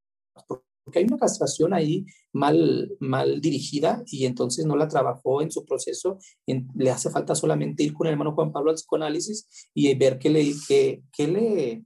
[0.48, 5.66] Porque hay una castración ahí mal, mal dirigida y entonces no la trabajó en su
[5.66, 6.20] proceso.
[6.46, 10.30] le hace falta solamente ir con el hermano Juan Pablo al psicoanálisis y ver qué,
[10.30, 11.86] le, qué, qué, le,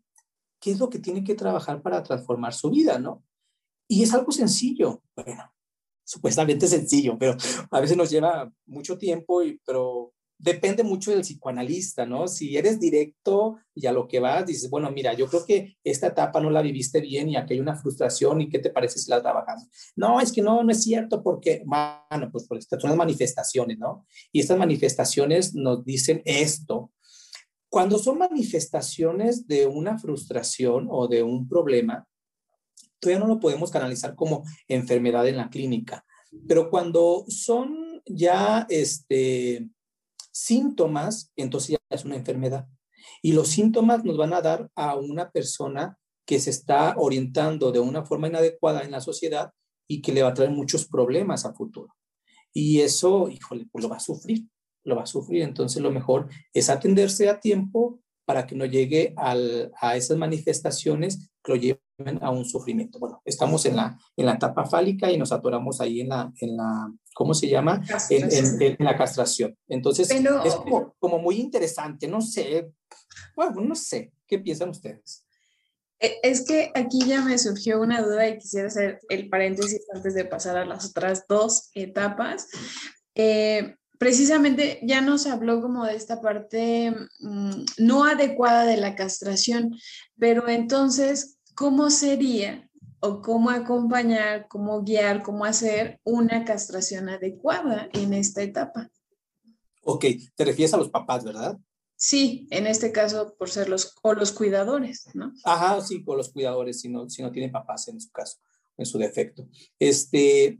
[0.59, 3.23] qué es lo que tiene que trabajar para transformar su vida, ¿no?
[3.87, 5.51] Y es algo sencillo, bueno,
[6.03, 7.35] supuestamente sencillo, pero
[7.71, 12.27] a veces nos lleva mucho tiempo, y, pero depende mucho del psicoanalista, ¿no?
[12.27, 16.07] Si eres directo y a lo que vas, dices, bueno, mira, yo creo que esta
[16.07, 19.09] etapa no la viviste bien y aquí hay una frustración y qué te parece si
[19.09, 19.67] la trabajamos.
[19.95, 24.05] No, es que no, no es cierto porque, bueno, pues, pues son las manifestaciones, ¿no?
[24.31, 26.91] Y estas manifestaciones nos dicen esto.
[27.69, 32.07] Cuando son manifestaciones de una frustración o de un problema,
[32.99, 36.05] todavía no lo podemos canalizar como enfermedad en la clínica.
[36.47, 39.67] Pero cuando son ya este,
[40.31, 42.67] síntomas, entonces ya es una enfermedad.
[43.21, 47.79] Y los síntomas nos van a dar a una persona que se está orientando de
[47.79, 49.51] una forma inadecuada en la sociedad
[49.87, 51.95] y que le va a traer muchos problemas a futuro.
[52.53, 54.45] Y eso, híjole, pues lo va a sufrir,
[54.83, 55.43] lo va a sufrir.
[55.43, 61.53] Entonces lo mejor es atenderse a tiempo para que no llegue a esas manifestaciones que
[61.53, 61.86] lo lleven
[62.21, 62.99] a un sufrimiento.
[62.99, 66.57] Bueno, estamos en la, en la etapa fálica y nos atoramos ahí en la, en
[66.57, 67.81] la ¿cómo se llama?
[68.09, 68.29] En,
[68.61, 69.57] en, la castración.
[69.67, 72.71] Entonces, es como, como muy interesante, no sé,
[73.35, 75.25] bueno, no sé, ¿qué piensan ustedes?
[75.99, 80.13] E, es que aquí ya me surgió una duda y quisiera hacer el paréntesis antes
[80.13, 82.47] de pasar a las otras dos etapas.
[83.15, 89.75] Eh, precisamente ya nos habló como de esta parte mm, no adecuada de la castración,
[90.19, 98.13] pero entonces, ¿cómo sería o cómo acompañar, cómo guiar, cómo hacer una castración adecuada en
[98.13, 98.91] esta etapa?
[99.81, 101.57] Ok, te refieres a los papás, ¿verdad?
[101.95, 105.33] Sí, en este caso por ser los o los cuidadores, ¿no?
[105.43, 108.37] Ajá, sí, por los cuidadores, si no, si no tienen papás en su caso,
[108.77, 109.47] en su defecto.
[109.79, 110.59] Este,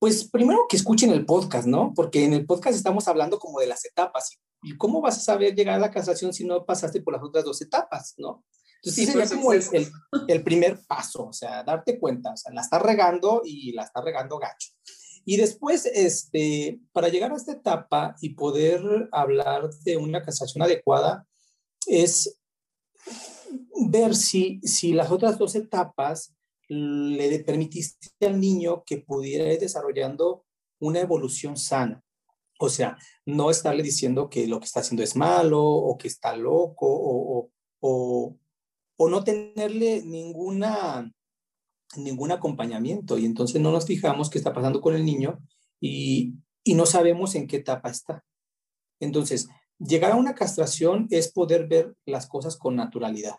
[0.00, 1.92] pues primero que escuchen el podcast, ¿no?
[1.94, 4.36] Porque en el podcast estamos hablando como de las etapas.
[4.62, 7.44] ¿Y cómo vas a saber llegar a la casación si no pasaste por las otras
[7.44, 8.44] dos etapas, ¿no?
[8.82, 9.88] Entonces, sí, sería como el, el,
[10.28, 14.00] el, primer paso, o sea, darte cuenta, o sea, la está regando y la está
[14.00, 14.70] regando gacho.
[15.26, 21.26] Y después, este, para llegar a esta etapa y poder hablar de una casación adecuada,
[21.86, 22.38] es
[23.90, 26.34] ver si, si las otras dos etapas
[26.68, 30.44] le permitiste al niño que pudiera ir desarrollando
[30.78, 32.02] una evolución sana.
[32.58, 36.36] O sea, no estarle diciendo que lo que está haciendo es malo o que está
[36.36, 38.36] loco o, o, o
[39.08, 41.10] no tenerle ninguna
[41.96, 45.40] ningún acompañamiento y entonces no nos fijamos qué está pasando con el niño
[45.80, 48.24] y, y no sabemos en qué etapa está.
[49.00, 53.36] Entonces, llegar a una castración es poder ver las cosas con naturalidad.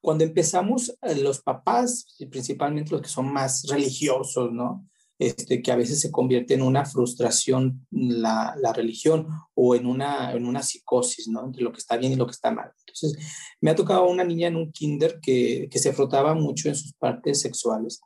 [0.00, 4.84] Cuando empezamos, eh, los papás, principalmente los que son más religiosos, ¿no?
[5.22, 10.46] Este, que a veces se convierte en una frustración la, religión o en una, en
[10.46, 11.44] una psicosis, ¿no?
[11.44, 12.72] Entre lo que está bien y lo que está mal.
[12.80, 13.16] Entonces,
[13.60, 16.94] me ha tocado una niña en un kinder que, que se frotaba mucho en sus
[16.94, 18.00] partes sexuales.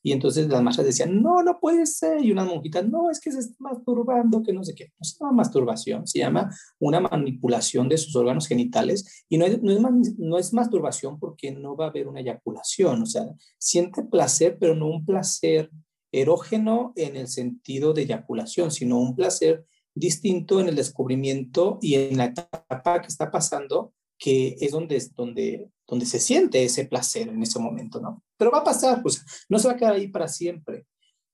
[0.00, 2.24] Y entonces las maestras decían, no, no puede ser.
[2.24, 4.92] Y una monjita, no, es que se está masturbando, que no sé qué.
[4.96, 9.24] No se llama masturbación, se llama una manipulación de sus órganos genitales.
[9.28, 13.02] Y no es, no es, no es masturbación porque no va a haber una eyaculación.
[13.02, 13.26] O sea,
[13.58, 15.68] siente placer, pero no un placer
[16.12, 22.16] erógeno en el sentido de eyaculación, sino un placer distinto en el descubrimiento y en
[22.16, 27.42] la etapa que está pasando, que es donde, donde, donde se siente ese placer en
[27.42, 28.22] ese momento, ¿no?
[28.36, 30.86] Pero va a pasar, pues no se va a quedar ahí para siempre.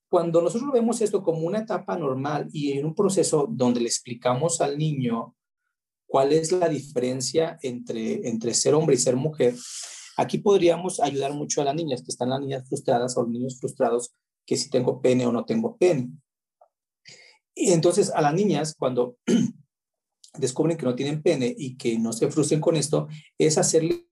[0.08, 4.60] Cuando nosotros vemos esto como una etapa normal y en un proceso donde le explicamos
[4.60, 5.34] al niño
[6.06, 9.54] cuál es la diferencia entre, entre ser hombre y ser mujer,
[10.16, 13.58] aquí podríamos ayudar mucho a las niñas que están las niñas frustradas o los niños
[13.58, 14.14] frustrados
[14.46, 16.10] que si tengo pene o no tengo pene.
[17.54, 19.16] Y entonces a las niñas, cuando
[20.38, 24.04] descubren que no tienen pene y que no se frustren con esto, es hacerles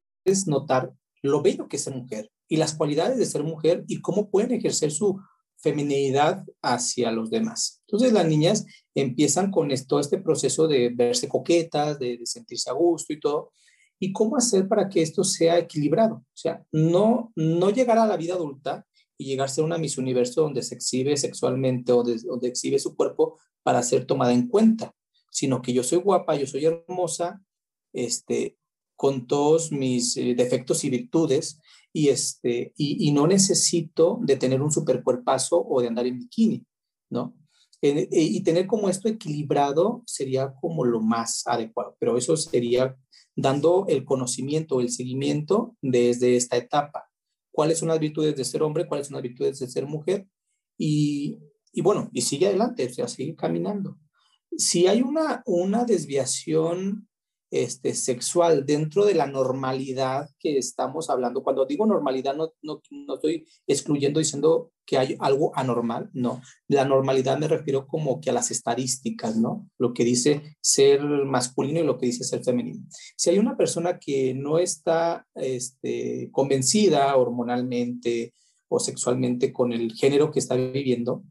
[0.46, 0.92] notar
[1.22, 4.52] lo bello que es ser mujer y las cualidades de ser mujer y cómo pueden
[4.52, 5.20] ejercer su
[5.56, 7.82] feminidad hacia los demás.
[7.86, 12.74] Entonces las niñas empiezan con esto, este proceso de verse coquetas, de, de, sentirse a
[12.74, 13.52] gusto y todo,
[13.98, 16.16] y cómo hacer para que esto sea equilibrado.
[16.16, 19.98] O sea, no, no llegar a la vida adulta y llegar a ser una Miss
[19.98, 24.94] Universo donde se exhibe sexualmente o donde exhibe su cuerpo para ser tomada en cuenta,
[25.30, 27.40] sino que yo soy guapa, yo soy hermosa,
[27.92, 28.58] este,
[28.96, 31.60] con todos mis eh, defectos y virtudes,
[31.92, 36.66] y, este, y, no necesito de tener un supercuerpazo o de andar en bikini,
[37.08, 37.36] ¿no?
[37.82, 42.96] Eh, y tener como esto equilibrado sería como lo más adecuado, pero eso sería
[43.36, 47.10] dando el conocimiento, el seguimiento desde esta etapa.
[47.50, 50.26] Cuáles son las virtudes de ser hombre, cuáles son las virtudes de ser mujer,
[50.76, 51.38] y,
[51.72, 53.98] y bueno, y sigue adelante, o sea, sigue caminando.
[54.56, 57.08] Si hay una, una desviación
[57.54, 61.44] este, sexual dentro de la normalidad que estamos hablando.
[61.44, 66.42] Cuando digo normalidad, no, no, no, estoy excluyendo diciendo que hay algo anormal, no.
[66.66, 69.70] La normalidad me refiero como que a las estadísticas, ¿no?
[69.78, 72.84] Lo que dice ser masculino y lo que dice ser femenino.
[73.16, 78.34] Si hay una persona que no está este, convencida hormonalmente
[78.66, 81.22] o sexualmente con el género que está viviendo,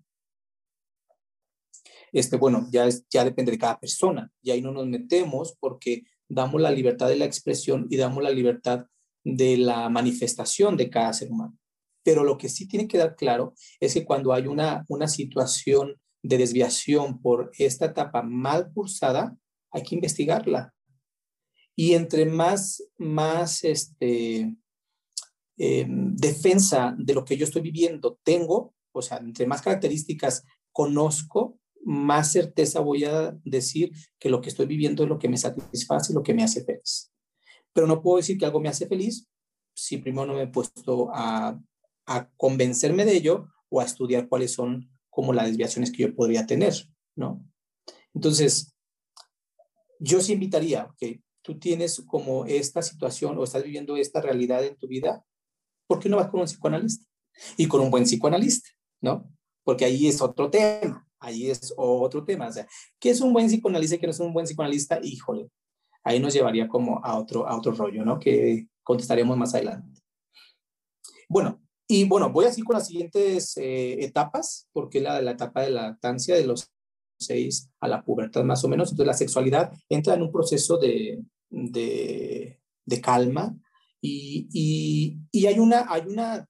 [2.13, 6.03] este, bueno, ya, es, ya depende de cada persona y ahí no nos metemos porque
[6.29, 8.85] damos la libertad de la expresión y damos la libertad
[9.23, 11.57] de la manifestación de cada ser humano.
[12.03, 15.99] Pero lo que sí tiene que dar claro es que cuando hay una, una situación
[16.21, 19.35] de desviación por esta etapa mal cursada,
[19.71, 20.73] hay que investigarla.
[21.75, 24.55] Y entre más, más este,
[25.57, 31.59] em, defensa de lo que yo estoy viviendo tengo, o sea, entre más características conozco,
[31.85, 36.11] más certeza voy a decir que lo que estoy viviendo es lo que me satisface
[36.11, 37.11] y lo que me hace feliz.
[37.73, 39.27] Pero no puedo decir que algo me hace feliz
[39.75, 41.59] si primero no me he puesto a,
[42.05, 46.45] a convencerme de ello o a estudiar cuáles son como las desviaciones que yo podría
[46.45, 46.73] tener,
[47.15, 47.43] ¿no?
[48.13, 48.75] Entonces,
[49.99, 54.77] yo sí invitaría, que tú tienes como esta situación o estás viviendo esta realidad en
[54.77, 55.25] tu vida,
[55.87, 57.05] ¿por qué no vas con un psicoanalista?
[57.57, 58.69] Y con un buen psicoanalista,
[59.01, 59.31] ¿no?
[59.63, 62.47] Porque ahí es otro tema, ahí es otro tema.
[62.47, 62.67] O sea,
[62.99, 64.99] ¿qué es un buen psicoanalista y qué no es un buen psicoanalista?
[65.01, 65.49] Híjole,
[66.03, 68.19] ahí nos llevaría como a otro, a otro rollo, ¿no?
[68.19, 70.01] Que contestaremos más adelante.
[71.29, 75.69] Bueno, y bueno, voy así con las siguientes eh, etapas, porque la, la etapa de
[75.71, 76.71] la lactancia de los
[77.19, 78.91] seis a la pubertad más o menos.
[78.91, 83.55] Entonces la sexualidad entra en un proceso de, de, de calma
[84.01, 86.47] y, y, y, hay una, hay una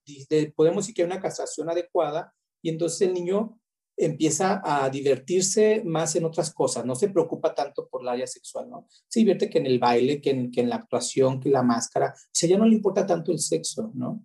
[0.56, 3.60] podemos decir que hay una castración adecuada y entonces el niño
[3.96, 8.68] empieza a divertirse más en otras cosas, no se preocupa tanto por el área sexual,
[8.68, 8.86] ¿no?
[9.08, 12.14] Se divierte que en el baile, que en, que en la actuación, que la máscara,
[12.16, 14.24] o sea, ya no le importa tanto el sexo, ¿no?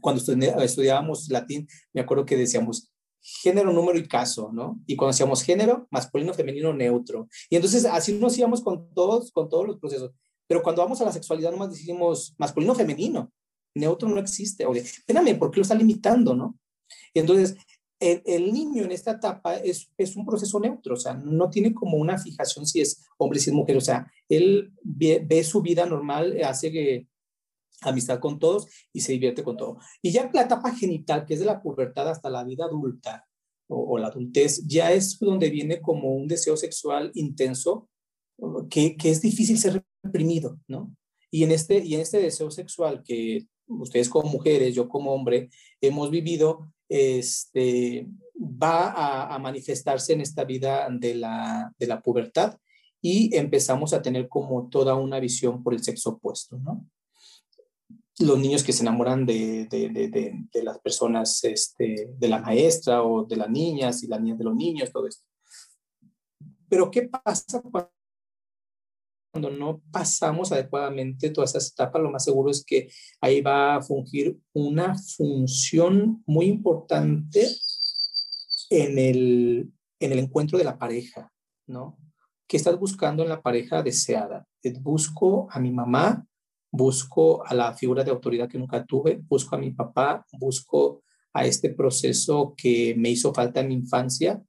[0.00, 0.22] Cuando
[0.62, 2.90] estudiábamos latín, me acuerdo que decíamos
[3.20, 4.80] género, número y caso, ¿no?
[4.86, 7.28] Y cuando decíamos género, masculino, femenino, neutro.
[7.50, 10.12] Y entonces así nos íbamos con todos, con todos los procesos.
[10.46, 13.30] Pero cuando vamos a la sexualidad, nomás decimos masculino, femenino.
[13.74, 14.66] Neutro no existe.
[14.66, 16.58] Oye, espérame, ¿por qué lo está limitando, no?
[17.14, 17.56] Entonces,
[18.00, 22.18] el, niño en esta etapa es, un proceso neutro, o sea, no tiene como una
[22.18, 26.72] fijación si es hombre, si es mujer, o sea, él ve, su vida normal, hace
[26.72, 27.06] que,
[27.82, 29.78] amistad con todos y se divierte con todo.
[30.02, 33.26] Y ya la etapa genital, que es de la pubertad hasta la vida adulta
[33.68, 37.88] o, la adultez, ya es donde viene como un deseo sexual intenso
[38.68, 40.94] que, que es difícil ser reprimido, ¿no?
[41.30, 45.50] Y en, este, y en este deseo sexual que ustedes como mujeres, yo como hombre,
[45.80, 52.58] hemos vivido, este, va a, manifestarse en esta vida de la, de la pubertad
[53.00, 56.84] y empezamos a tener como toda una visión por el sexo opuesto, ¿no?
[58.18, 63.02] Los niños que se enamoran de, de, de, de las personas, este, de la maestra
[63.02, 65.24] o de las niñas y las niñas de los niños, todo esto.
[66.68, 67.99] Pero ¿qué pasa cuando
[69.30, 72.88] cuando no pasamos adecuadamente todas esas etapas, lo más seguro es que
[73.20, 77.46] ahí va a fungir una función muy importante
[78.70, 81.32] en el, en el encuentro de la pareja,
[81.66, 81.98] ¿no?
[82.46, 84.46] ¿Qué estás buscando en la pareja deseada?
[84.80, 86.26] Busco a mi mamá,
[86.72, 91.02] busco a la figura de autoridad que nunca tuve, busco a mi papá, busco
[91.32, 94.42] a este proceso que me hizo falta en mi infancia,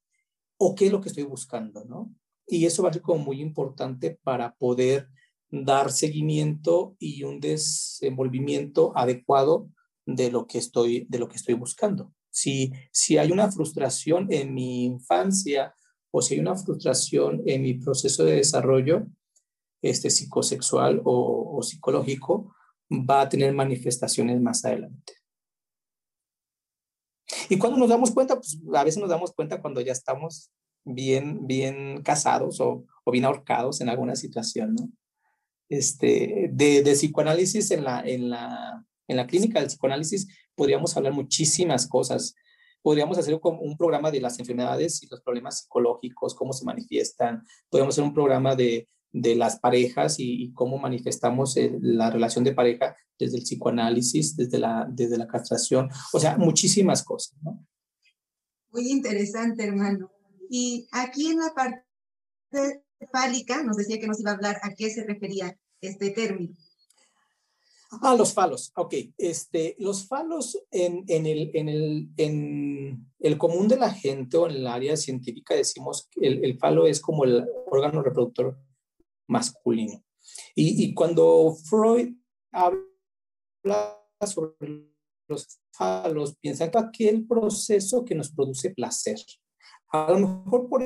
[0.57, 2.13] o qué es lo que estoy buscando, ¿no?
[2.51, 5.07] Y eso va a ser como muy importante para poder
[5.49, 9.69] dar seguimiento y un desenvolvimiento adecuado
[10.05, 12.13] de lo que estoy, de lo que estoy buscando.
[12.29, 15.73] Si, si hay una frustración en mi infancia
[16.11, 19.07] o si hay una frustración en mi proceso de desarrollo
[19.81, 22.53] este, psicosexual o, o psicológico,
[22.91, 25.13] va a tener manifestaciones más adelante.
[27.47, 30.51] Y cuando nos damos cuenta, pues a veces nos damos cuenta cuando ya estamos
[30.83, 34.89] bien, bien casados o, o bien ahorcados en alguna situación, ¿no?
[35.69, 41.13] Este, de, de, psicoanálisis en la, en, la, en la clínica del psicoanálisis podríamos hablar
[41.13, 42.35] muchísimas cosas.
[42.81, 47.43] Podríamos hacer como un programa de las enfermedades y los problemas psicológicos, cómo se manifiestan.
[47.69, 52.53] Podríamos hacer un programa de, de las parejas y, y cómo manifestamos la relación de
[52.53, 57.65] pareja desde el psicoanálisis, desde la, desde la castración, o sea, muchísimas cosas, ¿no?
[58.71, 60.09] Muy interesante, hermano.
[60.53, 64.89] Y aquí en la parte fálica nos decía que nos iba a hablar a qué
[64.89, 66.53] se refería este término.
[68.01, 68.93] Ah, los falos, ok.
[69.17, 74.49] Este, los falos en, en, el, en, el, en el común de la gente o
[74.49, 78.59] en el área científica decimos que el, el falo es como el órgano reproductor
[79.27, 80.03] masculino.
[80.53, 82.13] Y, y cuando Freud
[82.51, 84.91] habla sobre
[85.29, 89.17] los falos, piensa en aquel proceso que nos produce placer.
[89.91, 90.83] A lo mejor por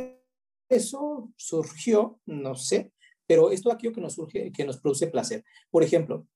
[0.70, 2.92] eso surgió, no sé,
[3.28, 5.44] pero esto aquello que nos surge, que nos produce placer.
[5.70, 6.28] Por ejemplo,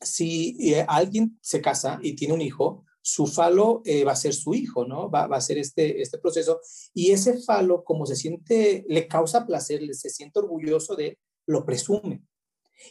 [0.00, 4.34] si eh, alguien se casa y tiene un hijo, su falo eh, va a ser
[4.34, 5.10] su hijo, ¿no?
[5.10, 6.60] Va, va, a ser este, este proceso.
[6.92, 12.22] Y ese falo, como se siente, le causa placer, se siente orgulloso de, lo presume.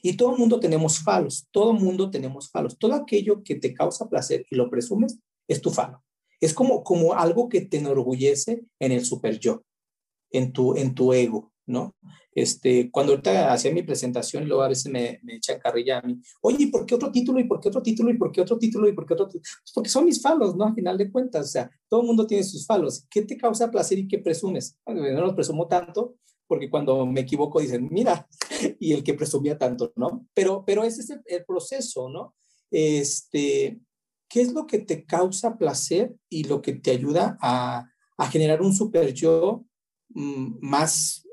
[0.01, 2.78] Y todo el mundo tenemos falos, todo el mundo tenemos falos.
[2.78, 6.03] Todo aquello que te causa placer y lo presumes es tu falo.
[6.39, 9.63] Es como, como algo que te enorgullece en el super yo,
[10.31, 11.95] en tu, en tu ego, ¿no?
[12.31, 16.21] Este, cuando ahorita hacía mi presentación, luego a veces me, me echan carrilla a mí,
[16.41, 17.39] oye, ¿y por qué otro título?
[17.39, 18.11] ¿Y por qué otro título?
[18.11, 18.88] ¿Y por qué otro título?
[18.88, 19.41] ¿Y por qué otro título?
[19.41, 20.65] Pues porque son mis falos, ¿no?
[20.65, 23.07] Al final de cuentas, o sea, todo el mundo tiene sus falos.
[23.09, 24.77] ¿Qué te causa placer y qué presumes?
[24.85, 26.15] no los presumo tanto
[26.47, 28.27] porque cuando me equivoco dicen, mira,
[28.79, 30.27] y el que presumía tanto, ¿no?
[30.33, 32.35] Pero, pero ese es el, proceso, ¿no?
[32.71, 33.79] Este,
[34.28, 38.61] ¿Qué es lo que te causa placer y lo que te ayuda a, a generar
[38.61, 39.65] un super yo
[40.09, 41.25] mm, más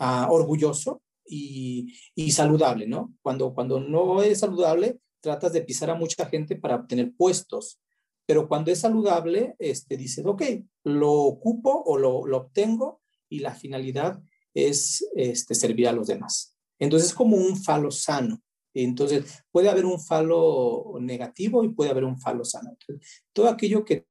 [0.00, 3.14] uh, orgulloso y, y, saludable, ¿no?
[3.22, 7.80] Cuando, cuando no es saludable, tratas de pisar a mucha gente para obtener puestos,
[8.26, 10.42] pero cuando es saludable, este, dices, ok,
[10.84, 14.20] lo ocupo o lo, lo obtengo y la finalidad
[14.54, 16.56] es este, servir a los demás.
[16.78, 18.40] Entonces es como un falo sano.
[18.84, 22.76] Entonces puede haber un falo negativo y puede haber un falo sano.
[23.32, 24.06] todo aquello que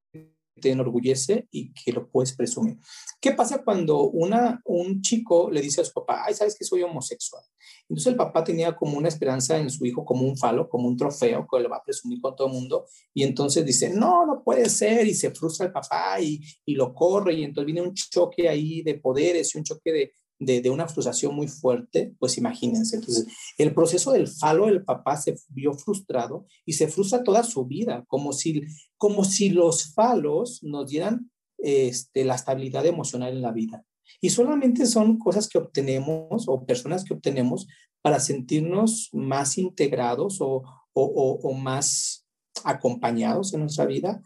[0.60, 2.78] te enorgullece y que lo puedes presumir.
[3.20, 6.82] ¿Qué pasa cuando una, un chico le dice a su papá, ay, sabes que soy
[6.82, 7.42] homosexual?
[7.88, 10.96] Entonces el papá tenía como una esperanza en su hijo, como un falo, como un
[10.96, 12.86] trofeo que le va a presumir con todo el mundo.
[13.12, 15.06] Y entonces dice, no, no puede ser.
[15.06, 17.34] Y se frustra el papá y, y lo corre.
[17.34, 21.34] Y entonces viene un choque ahí de poderes y un choque de, de, una frustración
[21.34, 22.96] muy fuerte, pues imagínense.
[22.96, 23.26] Entonces,
[23.58, 28.04] el proceso del falo del papá se vio frustrado y se frustra toda su vida,
[28.08, 28.62] como si,
[28.96, 33.84] como si los falos nos dieran este, la estabilidad emocional en la vida.
[34.20, 37.66] Y solamente son cosas que obtenemos o personas que obtenemos
[38.02, 40.62] para sentirnos más integrados o,
[40.92, 42.26] o, o más
[42.64, 44.22] acompañados en nuestra vida.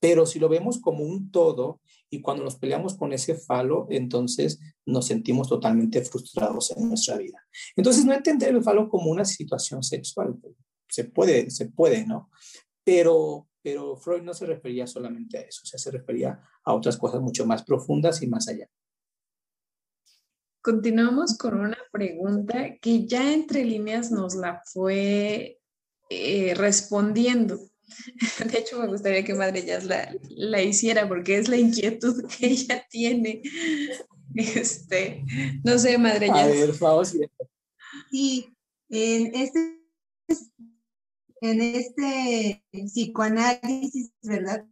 [0.00, 4.58] Pero si lo vemos como un todo y cuando nos peleamos con ese falo, entonces
[4.86, 7.46] nos sentimos totalmente frustrados en nuestra vida.
[7.76, 10.38] Entonces, no entender el falo como una situación sexual,
[10.88, 12.30] se puede, se puede, ¿no?
[12.84, 16.96] Pero, pero Freud no se refería solamente a eso, o sea, se refería a otras
[16.96, 18.68] cosas mucho más profundas y más allá.
[20.62, 25.58] Continuamos con una pregunta que ya entre líneas nos la fue
[26.10, 27.58] eh, respondiendo.
[28.52, 32.46] De hecho, me gustaría que Madre Jazz la, la hiciera porque es la inquietud que
[32.46, 33.42] ella tiene.
[34.34, 35.24] Este,
[35.64, 36.30] no sé, Madre.
[36.30, 37.16] A ver, vamos.
[38.10, 38.48] Sí,
[38.88, 39.80] en este,
[41.40, 44.66] en este psicoanálisis, ¿verdad?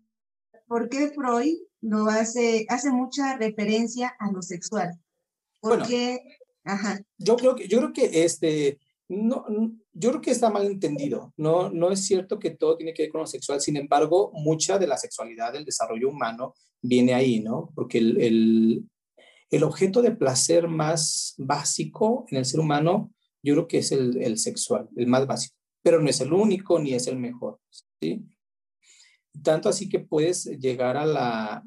[0.66, 4.92] Porque Freud lo hace, hace mucha referencia a lo sexual.
[5.60, 6.20] Porque,
[6.64, 7.00] ajá.
[7.16, 8.78] Yo creo que, yo creo que este,
[9.08, 9.44] no,
[9.92, 11.32] yo creo que está mal entendido.
[11.36, 13.60] No, no es cierto que todo tiene que ver con lo sexual.
[13.60, 17.70] Sin embargo, mucha de la sexualidad del desarrollo humano viene ahí, ¿no?
[17.74, 18.88] Porque el, el,
[19.62, 24.38] objeto de placer más básico en el ser humano, yo creo que es el, el,
[24.38, 25.56] sexual, el más básico.
[25.82, 27.58] Pero no es el único ni es el mejor.
[29.42, 31.62] Tanto así que puedes llegar a la,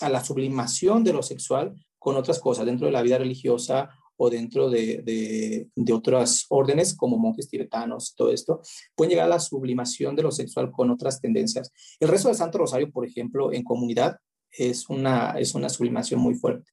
[0.00, 4.30] a la sublimación de lo sexual con otras cosas dentro de la vida religiosa o
[4.30, 8.60] dentro de, de, otras órdenes como monjes tibetanos, todo esto,
[8.94, 11.72] pueden llegar a la sublimación de lo sexual con otras tendencias.
[11.98, 14.18] El resto del Santo Rosario, por ejemplo, en comunidad
[14.50, 16.70] es una, es una sublimación muy fuerte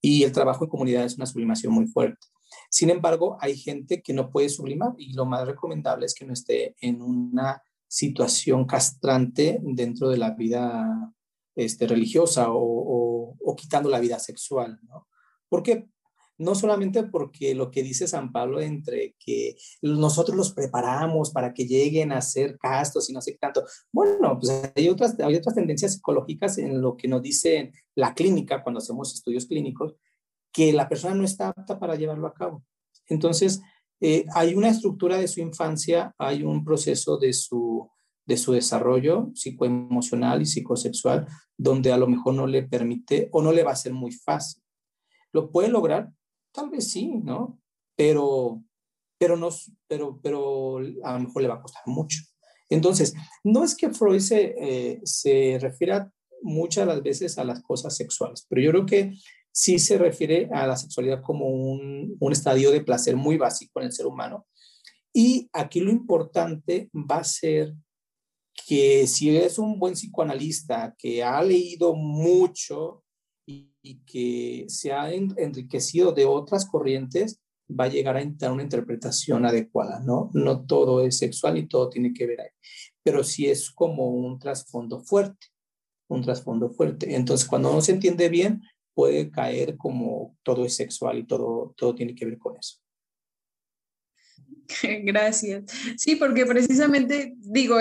[0.00, 2.26] y el trabajo en comunidad es una sublimación muy fuerte.
[2.70, 6.32] Sin embargo, hay gente que no puede sublimar y lo más recomendable es que no
[6.32, 11.12] esté en una situación castrante dentro de la vida
[11.54, 15.08] este, religiosa o, quitando la vida sexual, ¿no?
[15.48, 15.88] ¿Por qué?
[16.38, 21.66] No solamente porque lo que dice San Pablo entre que nosotros los preparamos para que
[21.66, 23.64] lleguen a ser castos y no sé qué tanto.
[23.92, 25.16] Bueno, pues hay otras,
[25.54, 29.96] tendencias psicológicas en lo que nos dice la clínica cuando hacemos estudios clínicos,
[30.52, 32.64] que la persona no está apta para llevarlo a cabo.
[33.08, 33.60] Entonces,
[34.00, 37.90] eh, hay una estructura de su infancia, hay un proceso de su,
[38.24, 41.26] de su desarrollo psicoemocional y psicosexual,
[41.56, 44.62] donde a lo mejor no le permite o no le va a ser muy fácil.
[45.32, 46.10] Lo puede lograr,
[46.52, 47.60] Tal vez sí, ¿no?
[47.96, 48.62] Pero,
[49.18, 49.48] pero, no,
[49.86, 52.22] pero, pero a lo mejor le va a costar mucho.
[52.68, 57.96] Entonces, no es que Freud se, eh, se refiera muchas las veces a las cosas
[57.96, 59.12] sexuales, pero yo creo que
[59.50, 63.86] sí se refiere a la sexualidad como un, un estadio de placer muy básico en
[63.86, 64.46] el ser humano.
[65.12, 67.74] Y aquí lo importante va a ser
[68.66, 73.04] que si es un buen psicoanalista que ha leído mucho
[73.48, 79.46] y, que se ha enriquecido de otras corrientes, va a llegar a entrar una interpretación
[79.46, 80.30] adecuada, ¿no?
[80.34, 82.50] No todo es sexual y todo tiene que ver ahí,
[83.02, 85.46] pero sí es como un trasfondo fuerte,
[86.08, 87.14] un trasfondo fuerte.
[87.14, 88.62] Entonces, cuando no se entiende bien,
[88.94, 92.78] puede caer como todo es sexual y todo, todo tiene que ver con eso.
[95.04, 95.64] Gracias.
[95.96, 97.76] Sí, porque precisamente digo,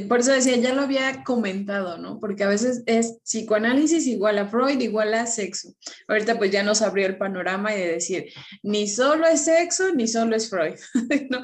[0.00, 2.18] por eso decía, ya lo había comentado, ¿no?
[2.18, 5.74] Porque a veces es psicoanálisis igual a Freud, igual a sexo.
[6.08, 8.32] Ahorita pues ya nos abrió el panorama y de decir,
[8.62, 10.74] ni solo es sexo, ni solo es Freud,
[11.30, 11.42] ¿no?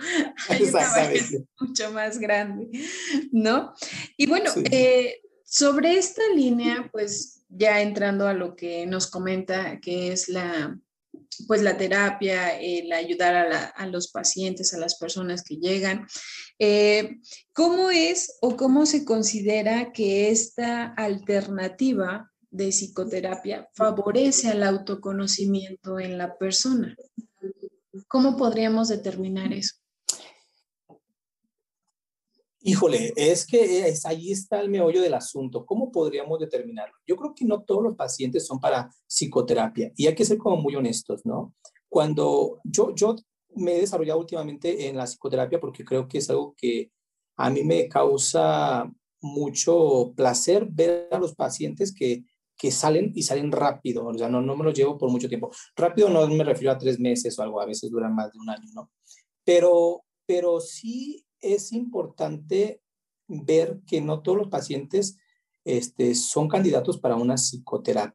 [0.48, 1.11] Hay una
[1.61, 2.68] mucho más grande,
[3.30, 3.72] ¿no?
[4.16, 10.12] Y bueno, eh, sobre esta línea, pues ya entrando a lo que nos comenta, que
[10.12, 10.78] es la,
[11.46, 16.07] pues la terapia, el ayudar a, los pacientes, a las personas que llegan.
[16.62, 17.20] Eh,
[17.54, 26.18] ¿Cómo es o cómo se considera que esta alternativa de psicoterapia favorece al autoconocimiento en
[26.18, 26.94] la persona?
[28.08, 29.76] ¿Cómo podríamos determinar eso?
[32.61, 35.64] Híjole, es que es, ahí está el meollo del asunto.
[35.64, 36.94] ¿Cómo podríamos determinarlo?
[37.06, 40.58] Yo creo que no todos los pacientes son para psicoterapia y hay que ser como
[40.58, 41.54] muy honestos, ¿no?
[41.88, 43.16] Cuando yo, yo
[43.55, 46.90] me he desarrollado últimamente en la psicoterapia porque creo que es algo que
[47.36, 48.90] a mí me causa
[49.20, 52.24] mucho placer ver a los pacientes que,
[52.57, 55.51] que salen y salen rápido, o sea, no, no me los llevo por mucho tiempo.
[55.74, 58.51] Rápido no me refiero a tres meses o algo, a veces dura más de un
[58.51, 58.90] año, ¿no?
[59.44, 62.82] Pero, pero sí es importante
[63.26, 65.16] ver que no todos los pacientes
[65.64, 68.14] este, son candidatos para una psicoterapia.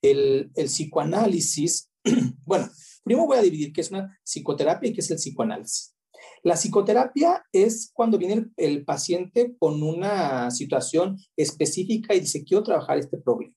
[0.00, 1.90] El, el psicoanálisis,
[2.44, 2.68] bueno,
[3.02, 5.94] primero voy a dividir qué es una psicoterapia y qué es el psicoanálisis.
[6.42, 12.98] La psicoterapia es cuando viene el, paciente con una situación específica y dice, quiero trabajar
[12.98, 13.54] este problema.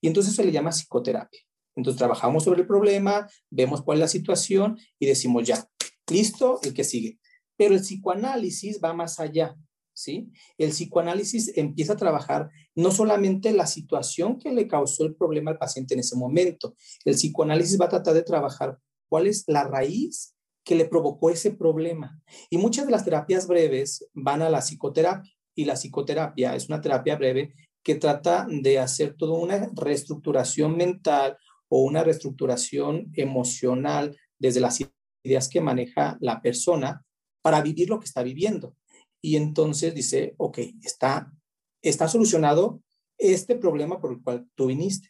[0.00, 1.40] Y entonces se le llama psicoterapia.
[1.76, 5.66] Entonces trabajamos sobre el problema, vemos cuál es la situación y decimos, ya,
[6.10, 7.18] listo, el que sigue.
[7.56, 9.56] Pero el psicoanálisis va más allá,
[9.92, 10.30] ¿sí?
[10.58, 15.58] El psicoanálisis empieza a trabajar no solamente la situación que le causó el problema al
[15.58, 16.74] paciente en ese momento,
[17.04, 18.78] el psicoanálisis va a tratar de trabajar
[19.08, 20.34] cuál es la raíz
[20.64, 22.20] que le provocó ese problema.
[22.50, 26.80] Y muchas de las terapias breves van a la psicoterapia y la psicoterapia es una
[26.80, 31.36] terapia breve que trata de hacer toda una reestructuración mental
[31.68, 34.78] o una reestructuración emocional desde las
[35.24, 37.04] ideas que maneja la persona
[37.42, 38.76] para vivir lo que está viviendo.
[39.22, 41.32] Y entonces dice, ok, está,
[41.80, 42.82] está solucionado
[43.16, 45.08] este problema por el cual tú viniste,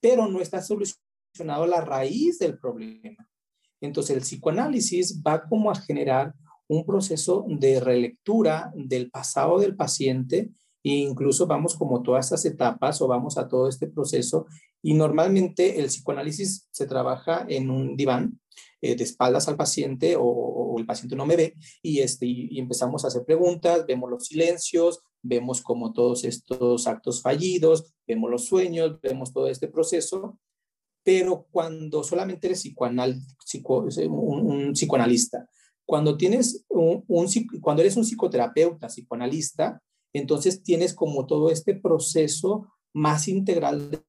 [0.00, 3.28] pero no está solucionado la raíz del problema.
[3.80, 6.34] Entonces el psicoanálisis va como a generar
[6.68, 10.50] un proceso de relectura del pasado del paciente
[10.82, 14.46] e incluso vamos como todas estas etapas o vamos a todo este proceso
[14.82, 18.39] y normalmente el psicoanálisis se trabaja en un diván
[18.82, 23.04] eh, de espaldas al paciente o, el paciente no me ve y, este, y, empezamos
[23.04, 28.98] a hacer preguntas, vemos los silencios, vemos como todos estos actos fallidos, vemos los sueños,
[29.02, 30.38] vemos todo este proceso,
[31.02, 33.20] pero cuando solamente eres psicoanal,
[34.08, 35.46] un, psicoanalista,
[35.84, 37.04] cuando, tienes un,
[37.60, 39.82] cuando eres un psicoterapeuta, psicoanalista,
[40.14, 44.02] entonces tienes como todo este proceso más integral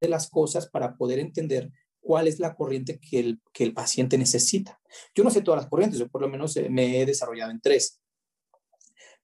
[0.00, 1.70] de las cosas para poder entender
[2.02, 4.78] cuál es la corriente que el, que el paciente necesita.
[5.14, 7.60] Yo no sé todas las corrientes, yo por lo menos eh, me he desarrollado en
[7.60, 8.00] tres.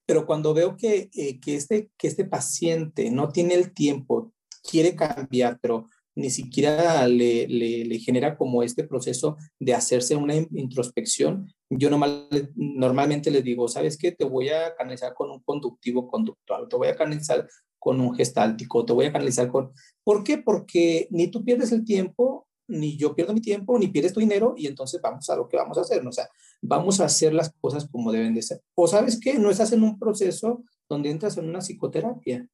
[0.06, 4.94] Pero cuando veo que, eh, que, este, que este paciente no tiene el tiempo, quiere
[4.94, 11.90] cambiar, pero ni siquiera le, le, genera como este proceso de hacerse una introspección, yo
[11.90, 14.10] normal, normalmente le digo, ¿sabes qué?
[14.10, 17.46] Te voy a canalizar con un conductivo conductual, te voy a canalizar
[17.78, 19.70] con un gestáltico, te voy a canalizar con...
[20.02, 20.38] ¿Por qué?
[20.38, 24.54] Porque ni tú pierdes el tiempo, ni yo pierdo mi tiempo, ni pierdes tu dinero,
[24.56, 26.10] y entonces vamos a lo que vamos a hacer, ¿no?
[26.10, 26.28] o sea,
[26.60, 28.62] vamos a hacer las cosas como deben de ser.
[28.74, 32.46] O sabes qué, no estás en un proceso donde entras en una psicoterapia.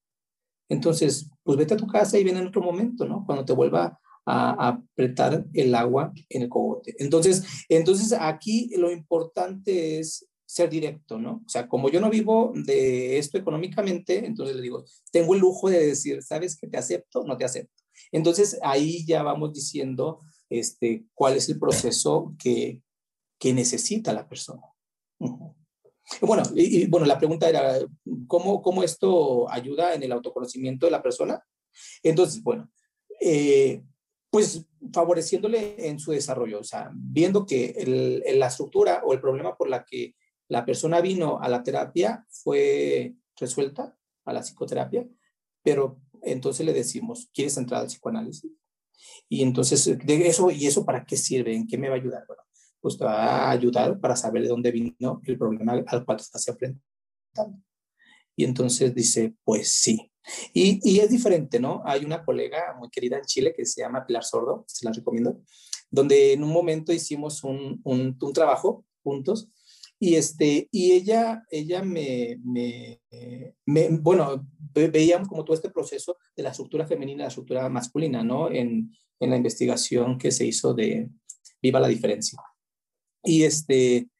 [0.69, 3.25] Entonces, pues vete a tu casa y ven en otro momento, ¿no?
[3.27, 6.95] Cuando te vuelva a, apretar el agua en el cogote.
[6.99, 11.43] Entonces, entonces aquí lo importante es ser directo, ¿no?
[11.45, 15.69] O sea, como yo no vivo de esto económicamente, entonces le digo, tengo el lujo
[15.69, 17.25] de decir, ¿sabes que te acepto?
[17.25, 17.84] No te acepto.
[18.15, 22.81] Entonces ahí ya vamos diciendo este, cuál es el proceso que,
[23.41, 24.63] que necesita la persona.
[26.21, 27.81] Bueno, y, bueno, la pregunta era,
[28.29, 31.45] ¿cómo, ¿cómo esto ayuda en el autoconocimiento de la persona?
[32.05, 32.71] Entonces, bueno,
[33.21, 33.83] eh,
[34.31, 39.57] pues favoreciéndole en su desarrollo, o sea, viendo que el, la estructura o el problema
[39.57, 40.15] por la que
[40.47, 45.05] la persona vino a la terapia fue resuelta, a la psicoterapia,
[45.65, 48.51] pero entonces le decimos, ¿quieres entrar al psicoanálisis?
[49.29, 51.55] Y entonces, de eso, ¿y eso para qué sirve?
[51.55, 52.25] ¿En qué me va a ayudar?
[52.27, 52.43] Bueno,
[52.81, 56.25] pues te va a ayudar para saber de dónde vino el problema al cual te
[56.25, 57.59] estás enfrentando.
[58.37, 60.11] Y entonces dice, pues sí.
[60.53, 61.83] Y, es diferente, ¿no?
[61.85, 65.41] Hay una colega muy querida en Chile que se llama Pilar Sordo, se la recomiendo.
[65.91, 69.49] donde en un momento hicimos un trabajo juntos
[70.05, 73.01] y, este, y ella, ella me, me,
[74.03, 78.51] bueno, veíamos como todo este proceso de la estructura femenina y la estructura masculina, ¿no?
[78.51, 81.09] En, en la investigación que se hizo de
[81.63, 82.39] Viva la Diferencia.
[83.23, 84.11] Y, este,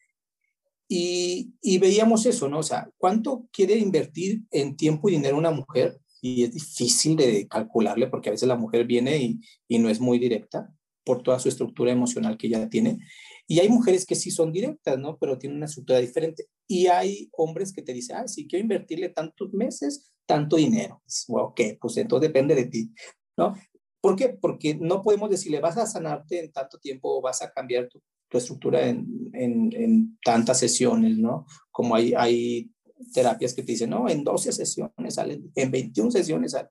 [0.89, 2.61] y, y, veíamos eso, ¿no?
[2.61, 5.99] O sea, ¿cuánto quiere invertir en tiempo y dinero una mujer?
[6.23, 10.01] Y es difícil de calcularle porque a veces la mujer viene y, y no es
[10.01, 10.75] muy directa
[11.05, 13.01] por toda su estructura emocional que ella tiene.
[13.47, 15.19] Y hay mujeres que sí son directas, ¿no?
[15.19, 16.47] Pero tienen una estructura diferente.
[16.67, 21.03] Y hay hombres que te dicen, ah, sí, quiero invertirle tantos meses, tanto dinero.
[21.29, 22.91] ok, pues entonces depende de ti,
[23.37, 23.55] ¿no?
[24.01, 24.31] ¿Por qué?
[24.31, 28.03] Porque no podemos decirle, vas a sanarte en tanto tiempo o vas a cambiar tu,
[28.29, 31.47] tu estructura en, en, en, tantas sesiones, ¿no?
[31.71, 32.71] Como hay, hay
[33.13, 36.71] terapias que te dicen, no, en 12 sesiones salen, en 21 sesiones salen.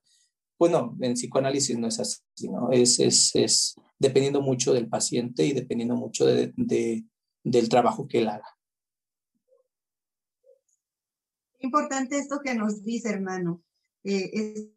[0.58, 2.70] Bueno, en psicoanálisis no es así, ¿no?
[2.70, 7.04] Es, es, es dependiendo mucho del paciente y dependiendo mucho de, de,
[7.42, 8.46] del trabajo que él haga.
[11.58, 13.62] Importante esto que nos dice, hermano.
[14.04, 14.70] Eh,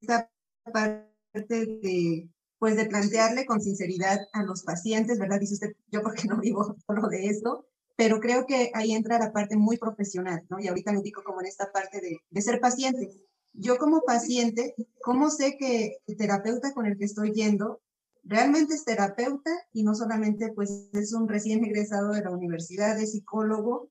[0.00, 0.30] esta
[0.72, 1.06] parte
[1.44, 2.28] de,
[2.58, 5.38] pues, de plantearle con sinceridad a los pacientes, ¿verdad?
[5.40, 7.66] Dice usted, yo porque no vivo solo de esto,
[7.96, 10.58] pero creo que ahí entra la parte muy profesional, ¿no?
[10.58, 13.08] Y ahorita me digo como en esta parte de, de ser paciente
[13.54, 17.80] yo como paciente, ¿cómo sé que el terapeuta con el que estoy yendo
[18.24, 23.06] realmente es terapeuta y no solamente pues es un recién egresado de la universidad, de
[23.06, 23.90] psicólogo,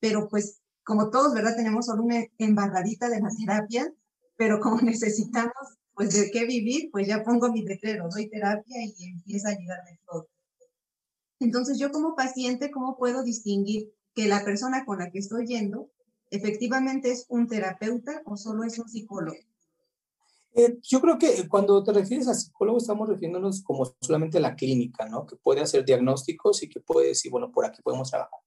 [0.00, 1.56] pero pues como todos, ¿verdad?
[1.56, 3.92] Tenemos solo una embarradita de la terapia,
[4.36, 9.10] pero como necesitamos pues de qué vivir, pues ya pongo mi letrero, doy terapia y
[9.10, 10.28] empieza a ayudarme todo.
[11.40, 15.90] Entonces yo como paciente, ¿cómo puedo distinguir que la persona con la que estoy yendo
[16.30, 19.38] efectivamente es un terapeuta o solo es un psicólogo?
[20.54, 24.56] Eh, yo creo que cuando te refieres a psicólogo estamos refiriéndonos como solamente a la
[24.56, 25.26] clínica, ¿no?
[25.26, 28.40] Que puede hacer diagnósticos y que puede decir, bueno, por aquí podemos trabajar.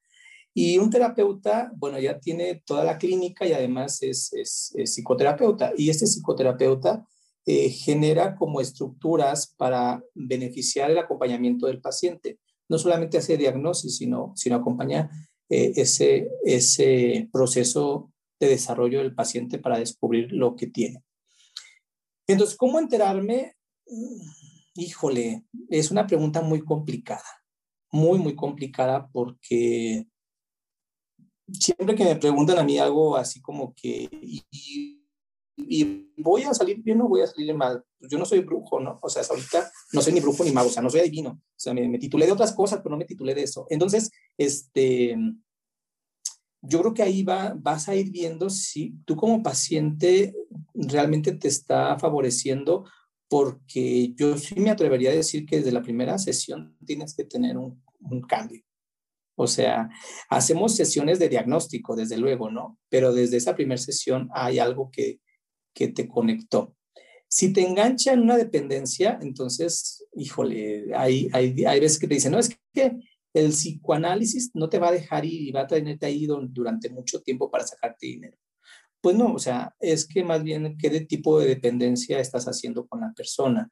[0.53, 5.71] Y un terapeuta, bueno, ya tiene toda la clínica y además es, es, psicoterapeuta.
[5.77, 7.07] Y este psicoterapeuta
[7.45, 12.39] eh, genera como estructuras para beneficiar el acompañamiento del paciente.
[12.67, 15.09] No solamente hace diagnóstico, sino, sino acompaña
[15.51, 21.03] eh, ese, ese proceso de desarrollo del paciente para descubrir lo que tiene.
[22.25, 23.57] Entonces, ¿cómo enterarme?
[23.85, 24.29] Mm,
[24.75, 27.25] híjole, es una pregunta muy complicada,
[27.91, 30.07] muy, muy complicada porque
[31.51, 34.09] siempre que me preguntan a mí algo así como que,
[36.17, 38.99] voy a salir bien o voy a salir mal, pues yo no soy brujo, ¿no?
[39.01, 41.59] O sea, ahorita no soy ni brujo ni mago, o sea, no soy adivino, o
[41.59, 43.65] sea, me, me titulé de otras cosas, pero no me titulé de eso.
[43.69, 45.17] Entonces, este,
[46.61, 50.35] yo creo que ahí va, vas a ir viendo si tú como paciente
[50.73, 52.85] realmente te está favoreciendo,
[53.27, 57.57] porque yo sí me atrevería a decir que desde la primera sesión tienes que tener
[57.57, 58.61] un, un cambio.
[59.35, 59.89] O sea,
[60.29, 62.77] hacemos sesiones de diagnóstico, desde luego, ¿no?
[62.89, 65.19] Pero desde esa primera sesión hay algo que,
[65.73, 66.75] que te conectó.
[67.27, 72.33] Si te engancha en una dependencia, entonces, híjole, hay, hay, hay veces que te dicen,
[72.33, 72.99] no, es que
[73.33, 77.21] el psicoanálisis no te va a dejar ir y va a tenerte ahí durante mucho
[77.21, 78.37] tiempo para sacarte dinero.
[78.99, 83.01] Pues no, o sea, es que más bien qué tipo de dependencia estás haciendo con
[83.01, 83.69] la persona.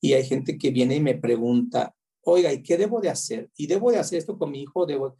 [0.00, 3.50] Y hay gente que viene y me pregunta, oiga, ¿y qué debo de hacer?
[3.56, 4.86] ¿Y debo de hacer esto con mi hijo?
[4.86, 5.16] Debo...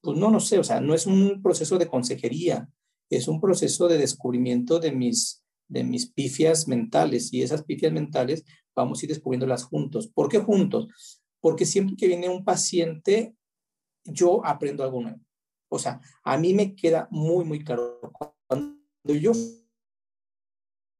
[0.00, 2.68] Pues no, no sé, o sea, no es un proceso de consejería,
[3.08, 8.44] es un proceso de descubrimiento de mis, de mis pifias mentales y esas pifias mentales
[8.74, 10.08] vamos a ir descubriéndolas juntos.
[10.08, 10.88] ¿Por qué juntos?
[11.42, 13.34] porque siempre que viene un paciente,
[14.04, 15.18] yo aprendo algo nuevo.
[15.68, 18.00] O sea, a mí me queda muy, muy claro.
[18.46, 19.32] Cuando yo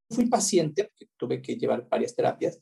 [0.09, 2.59] fui paciente, tuve que llevar varias terapias,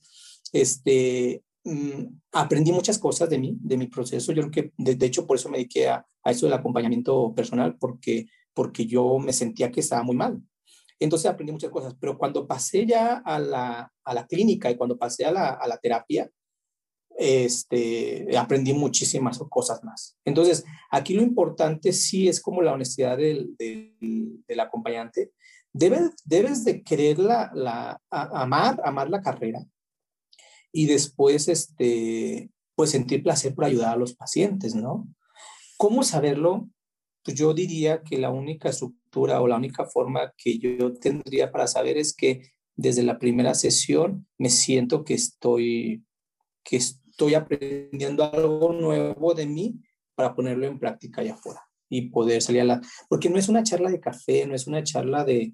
[0.54, 4.32] este, mm, aprendí muchas cosas de mí, de mi proceso.
[4.32, 7.78] Yo creo que, de, hecho, por eso me dediqué a, a, eso del acompañamiento personal,
[7.80, 10.40] porque, porque yo me sentía que estaba muy mal.
[11.02, 15.00] Entonces aprendí muchas cosas, pero cuando pasé ya a la, a la clínica y cuando
[15.00, 16.30] pasé a la, a la terapia,
[17.18, 20.16] este, aprendí muchísimas cosas más.
[20.26, 25.32] Entonces, aquí lo importante sí es como la honestidad del, del, acompañante.
[25.74, 29.66] Debes, debes de querer la, la, amar, amar la carrera
[30.72, 35.08] y después, este, pues sentir placer por ayudar a los pacientes, ¿no?
[35.78, 36.70] ¿Cómo saberlo?
[37.24, 41.68] Pues yo diría que la única estructura o la única forma que yo tendría para
[41.68, 46.04] saber es que desde la primera sesión me siento que estoy,
[46.64, 49.80] que estoy aprendiendo algo nuevo de mí
[50.16, 52.82] para ponerlo en práctica allá afuera y poder salir a la...
[53.10, 55.54] Porque no es una charla de café, no es una charla de,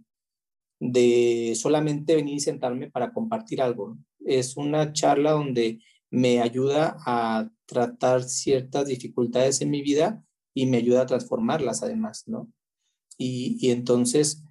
[0.79, 3.97] de solamente venir y sentarme para compartir algo.
[4.23, 10.23] Es una charla donde me ayuda a tratar ciertas dificultades en mi vida
[10.57, 12.51] y me ayuda a transformarlas además, ¿no?
[13.15, 14.43] Y, y entonces,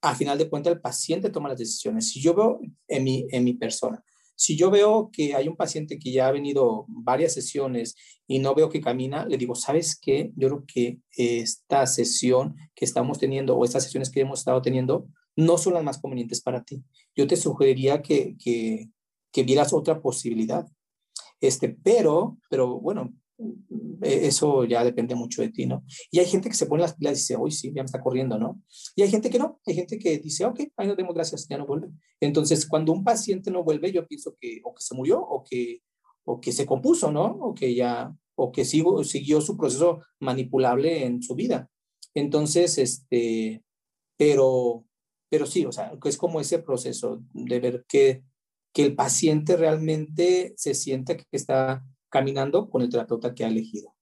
[0.00, 2.08] a final de cuentas, el paciente toma las decisiones.
[2.10, 4.04] Si yo veo en mi, en mi persona,
[4.36, 7.96] si yo veo que hay un paciente que ya ha venido varias sesiones
[8.28, 10.30] y no veo que camina, le digo, ¿sabes qué?
[10.36, 15.08] Yo creo que esta sesión que estamos teniendo o estas sesiones que hemos estado teniendo
[15.34, 16.84] no son las más convenientes para ti.
[17.16, 18.90] Yo te sugeriría que, que,
[19.32, 20.68] que vieras otra posibilidad.
[21.40, 23.12] Este, pero, pero bueno,
[24.00, 25.84] eso ya depende mucho de ti, ¿no?
[26.10, 28.00] Y hay gente que se pone las pilas y dice, uy, sí, ya me está
[28.00, 28.62] corriendo, ¿no?
[28.94, 31.58] Y hay gente que no, hay gente que dice, ok, ahí nos demos gracias, ya
[31.58, 31.88] no vuelve.
[32.20, 35.82] Entonces, cuando un paciente no vuelve, yo pienso que o que se murió o que,
[36.24, 37.24] o que se compuso, ¿no?
[37.26, 41.68] O que ya, o que sigo, siguió su proceso manipulable en su vida.
[42.14, 43.62] Entonces, este,
[44.16, 44.84] pero,
[45.28, 48.22] pero sí, o sea, es como ese proceso de ver que,
[48.72, 53.94] que el paciente realmente se sienta que está caminando con el terapeuta que ha elegido.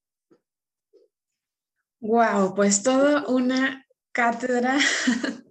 [2.01, 4.79] Wow, pues toda una cátedra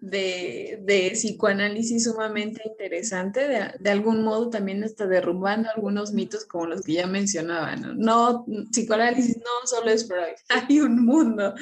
[0.00, 3.48] de, de psicoanálisis sumamente interesante,
[3.78, 7.94] de, algún modo también está derrumbando algunos mitos como los que ya mencionaba, ¿no?
[7.94, 11.54] no psicoanálisis no solo es Freud, hay un mundo.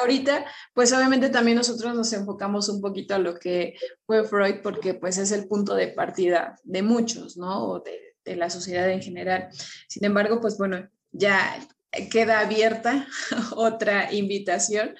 [0.00, 3.74] Ahorita, pues obviamente también nosotros nos enfocamos un poquito a lo que
[4.06, 7.80] fue Freud porque pues es el punto de partida de muchos, ¿no?
[7.80, 9.48] De, de la sociedad en general.
[9.88, 11.58] Sin embargo, pues bueno, ya
[12.10, 13.06] queda abierta
[13.56, 14.94] otra invitación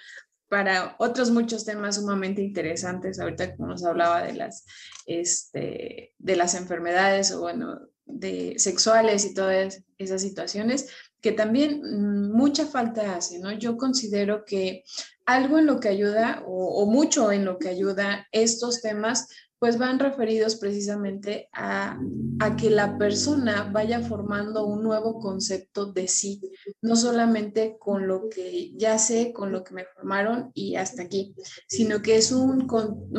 [0.48, 3.18] para otros muchos temas sumamente interesantes.
[3.18, 4.64] Ahorita como nos hablaba de las,
[5.06, 10.88] este, de las enfermedades o bueno, de sexuales y todas esas situaciones
[11.20, 13.50] que también mm, mucha falta hace, ¿no?
[13.52, 14.84] Yo considero que
[15.24, 19.28] algo en lo que ayuda o, o mucho en lo que ayuda estos temas
[19.58, 21.98] pues van referidos precisamente a,
[22.58, 26.42] que la persona vaya formando un nuevo concepto de sí,
[26.82, 31.34] no solamente con lo que ya sé, con lo que me formaron y hasta aquí,
[31.66, 32.68] sino que es un,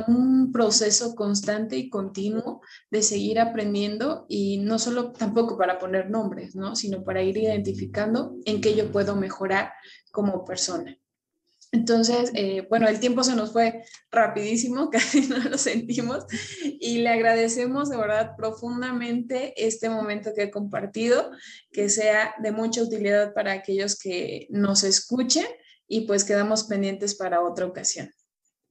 [0.08, 2.62] un proceso constante y continuo
[2.92, 6.76] de seguir aprendiendo y no solo tampoco para poner nombres, ¿no?
[6.76, 9.72] sino para ir identificando en qué yo puedo mejorar
[10.12, 10.96] como persona.
[11.76, 16.24] Entonces, eh, bueno, el tiempo se nos fue rapidísimo, casi no lo sentimos
[16.64, 21.32] y le agradecemos de verdad profundamente este momento que he compartido,
[21.72, 25.46] que sea de mucha utilidad para aquellos que nos escuchen
[25.86, 28.10] y pues quedamos pendientes para otra ocasión.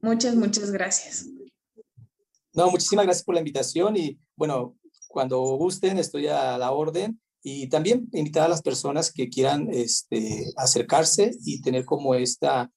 [0.00, 1.26] Muchas, muchas gracias.
[2.54, 4.78] No, muchísimas gracias por la invitación y bueno,
[5.08, 10.46] cuando gusten estoy a la orden y también invitar a las personas que quieran este,
[10.56, 12.70] acercarse y tener como esta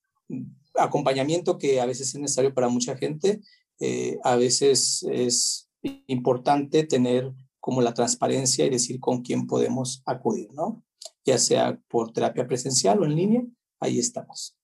[0.76, 3.42] acompañamiento que a veces es necesario para mucha gente.
[3.80, 5.70] Eh, a veces es
[6.08, 10.84] importante tener como la transparencia y decir con quién podemos acudir, ¿no?
[11.26, 13.44] Ya sea por terapia presencial o en línea,
[13.80, 14.56] ahí estamos.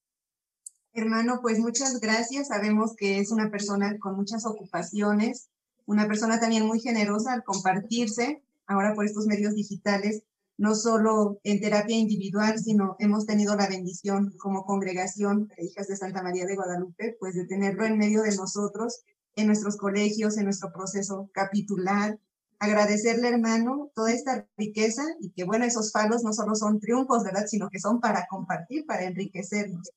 [0.93, 2.47] Hermano, pues muchas gracias.
[2.47, 5.49] Sabemos que es una persona con muchas ocupaciones,
[5.85, 10.23] una persona también muy generosa al compartirse ahora por estos medios digitales
[10.57, 15.95] no solo en terapia individual, sino hemos tenido la bendición como congregación de Hijas de
[15.95, 19.03] Santa María de Guadalupe, pues de tenerlo en medio de nosotros,
[19.35, 22.19] en nuestros colegios, en nuestro proceso capitular.
[22.59, 27.45] Agradecerle, hermano, toda esta riqueza y que, bueno, esos falos no solo son triunfos, ¿verdad?,
[27.47, 29.91] sino que son para compartir, para enriquecernos.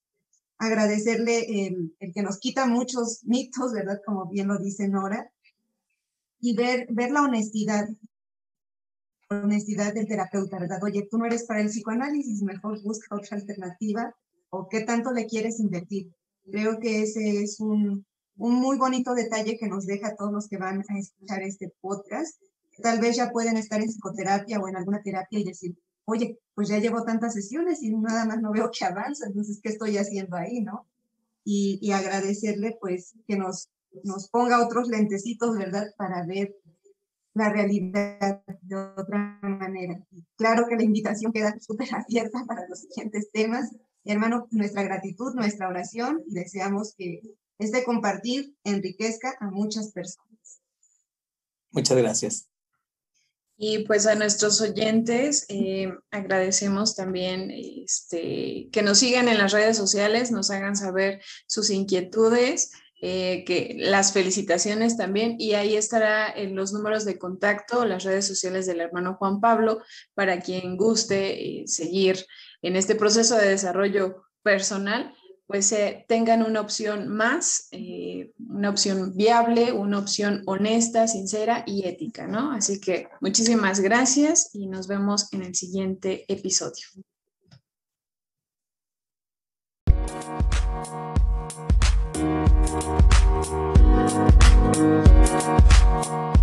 [0.59, 5.31] Agradecerle el, el que nos quita muchos mitos, ¿verdad?, como bien lo dice Nora,
[6.41, 7.89] y ver, ver la honestidad
[9.29, 10.83] honestidad del terapeuta, ¿verdad?
[10.83, 14.15] Oye, tú no eres para el psicoanálisis, mejor busca otra alternativa
[14.51, 16.13] o qué tanto le quieres invertir.
[16.51, 18.07] Creo que ese es un,
[18.37, 21.73] un muy bonito detalle que nos deja a todos los que van a escuchar este
[21.81, 22.41] podcast.
[22.83, 26.69] Tal vez ya pueden estar en psicoterapia o en alguna terapia y decir, oye, pues
[26.69, 30.37] ya llevo tantas sesiones y nada más no veo que avanza, entonces, ¿qué estoy haciendo
[30.37, 30.87] ahí, no?
[31.45, 33.69] Y, y agradecerle, pues, que nos,
[34.05, 35.87] nos ponga otros lentecitos, ¿verdad?
[35.97, 36.55] Para ver
[37.37, 40.03] la realidad de otra manera.
[40.37, 43.71] Claro que la invitación queda súper abierta para los siguientes temas.
[44.05, 47.21] Hermano, nuestra gratitud, nuestra oración y deseamos que
[47.59, 50.63] este compartir enriquezca a muchas personas.
[51.73, 52.49] Muchas gracias.
[53.59, 59.77] Y pues a nuestros oyentes eh, agradecemos también este, que nos sigan en las redes
[59.77, 62.71] sociales, nos hagan saber sus inquietudes.
[63.03, 68.27] Eh, que las felicitaciones también y ahí estará en los números de contacto, las redes
[68.27, 69.83] sociales del hermano Juan Pablo,
[70.15, 72.25] para quien guste eh, seguir
[72.63, 75.15] en este proceso de desarrollo personal,
[75.47, 77.69] pues eh, tengan una opción más
[78.49, 82.53] una opción viable, una opción honesta, sincera y ética, ¿no?
[82.53, 86.87] Así que muchísimas gracias y nos vemos en el siguiente episodio.
[92.79, 93.17] Thank
[94.77, 96.36] you.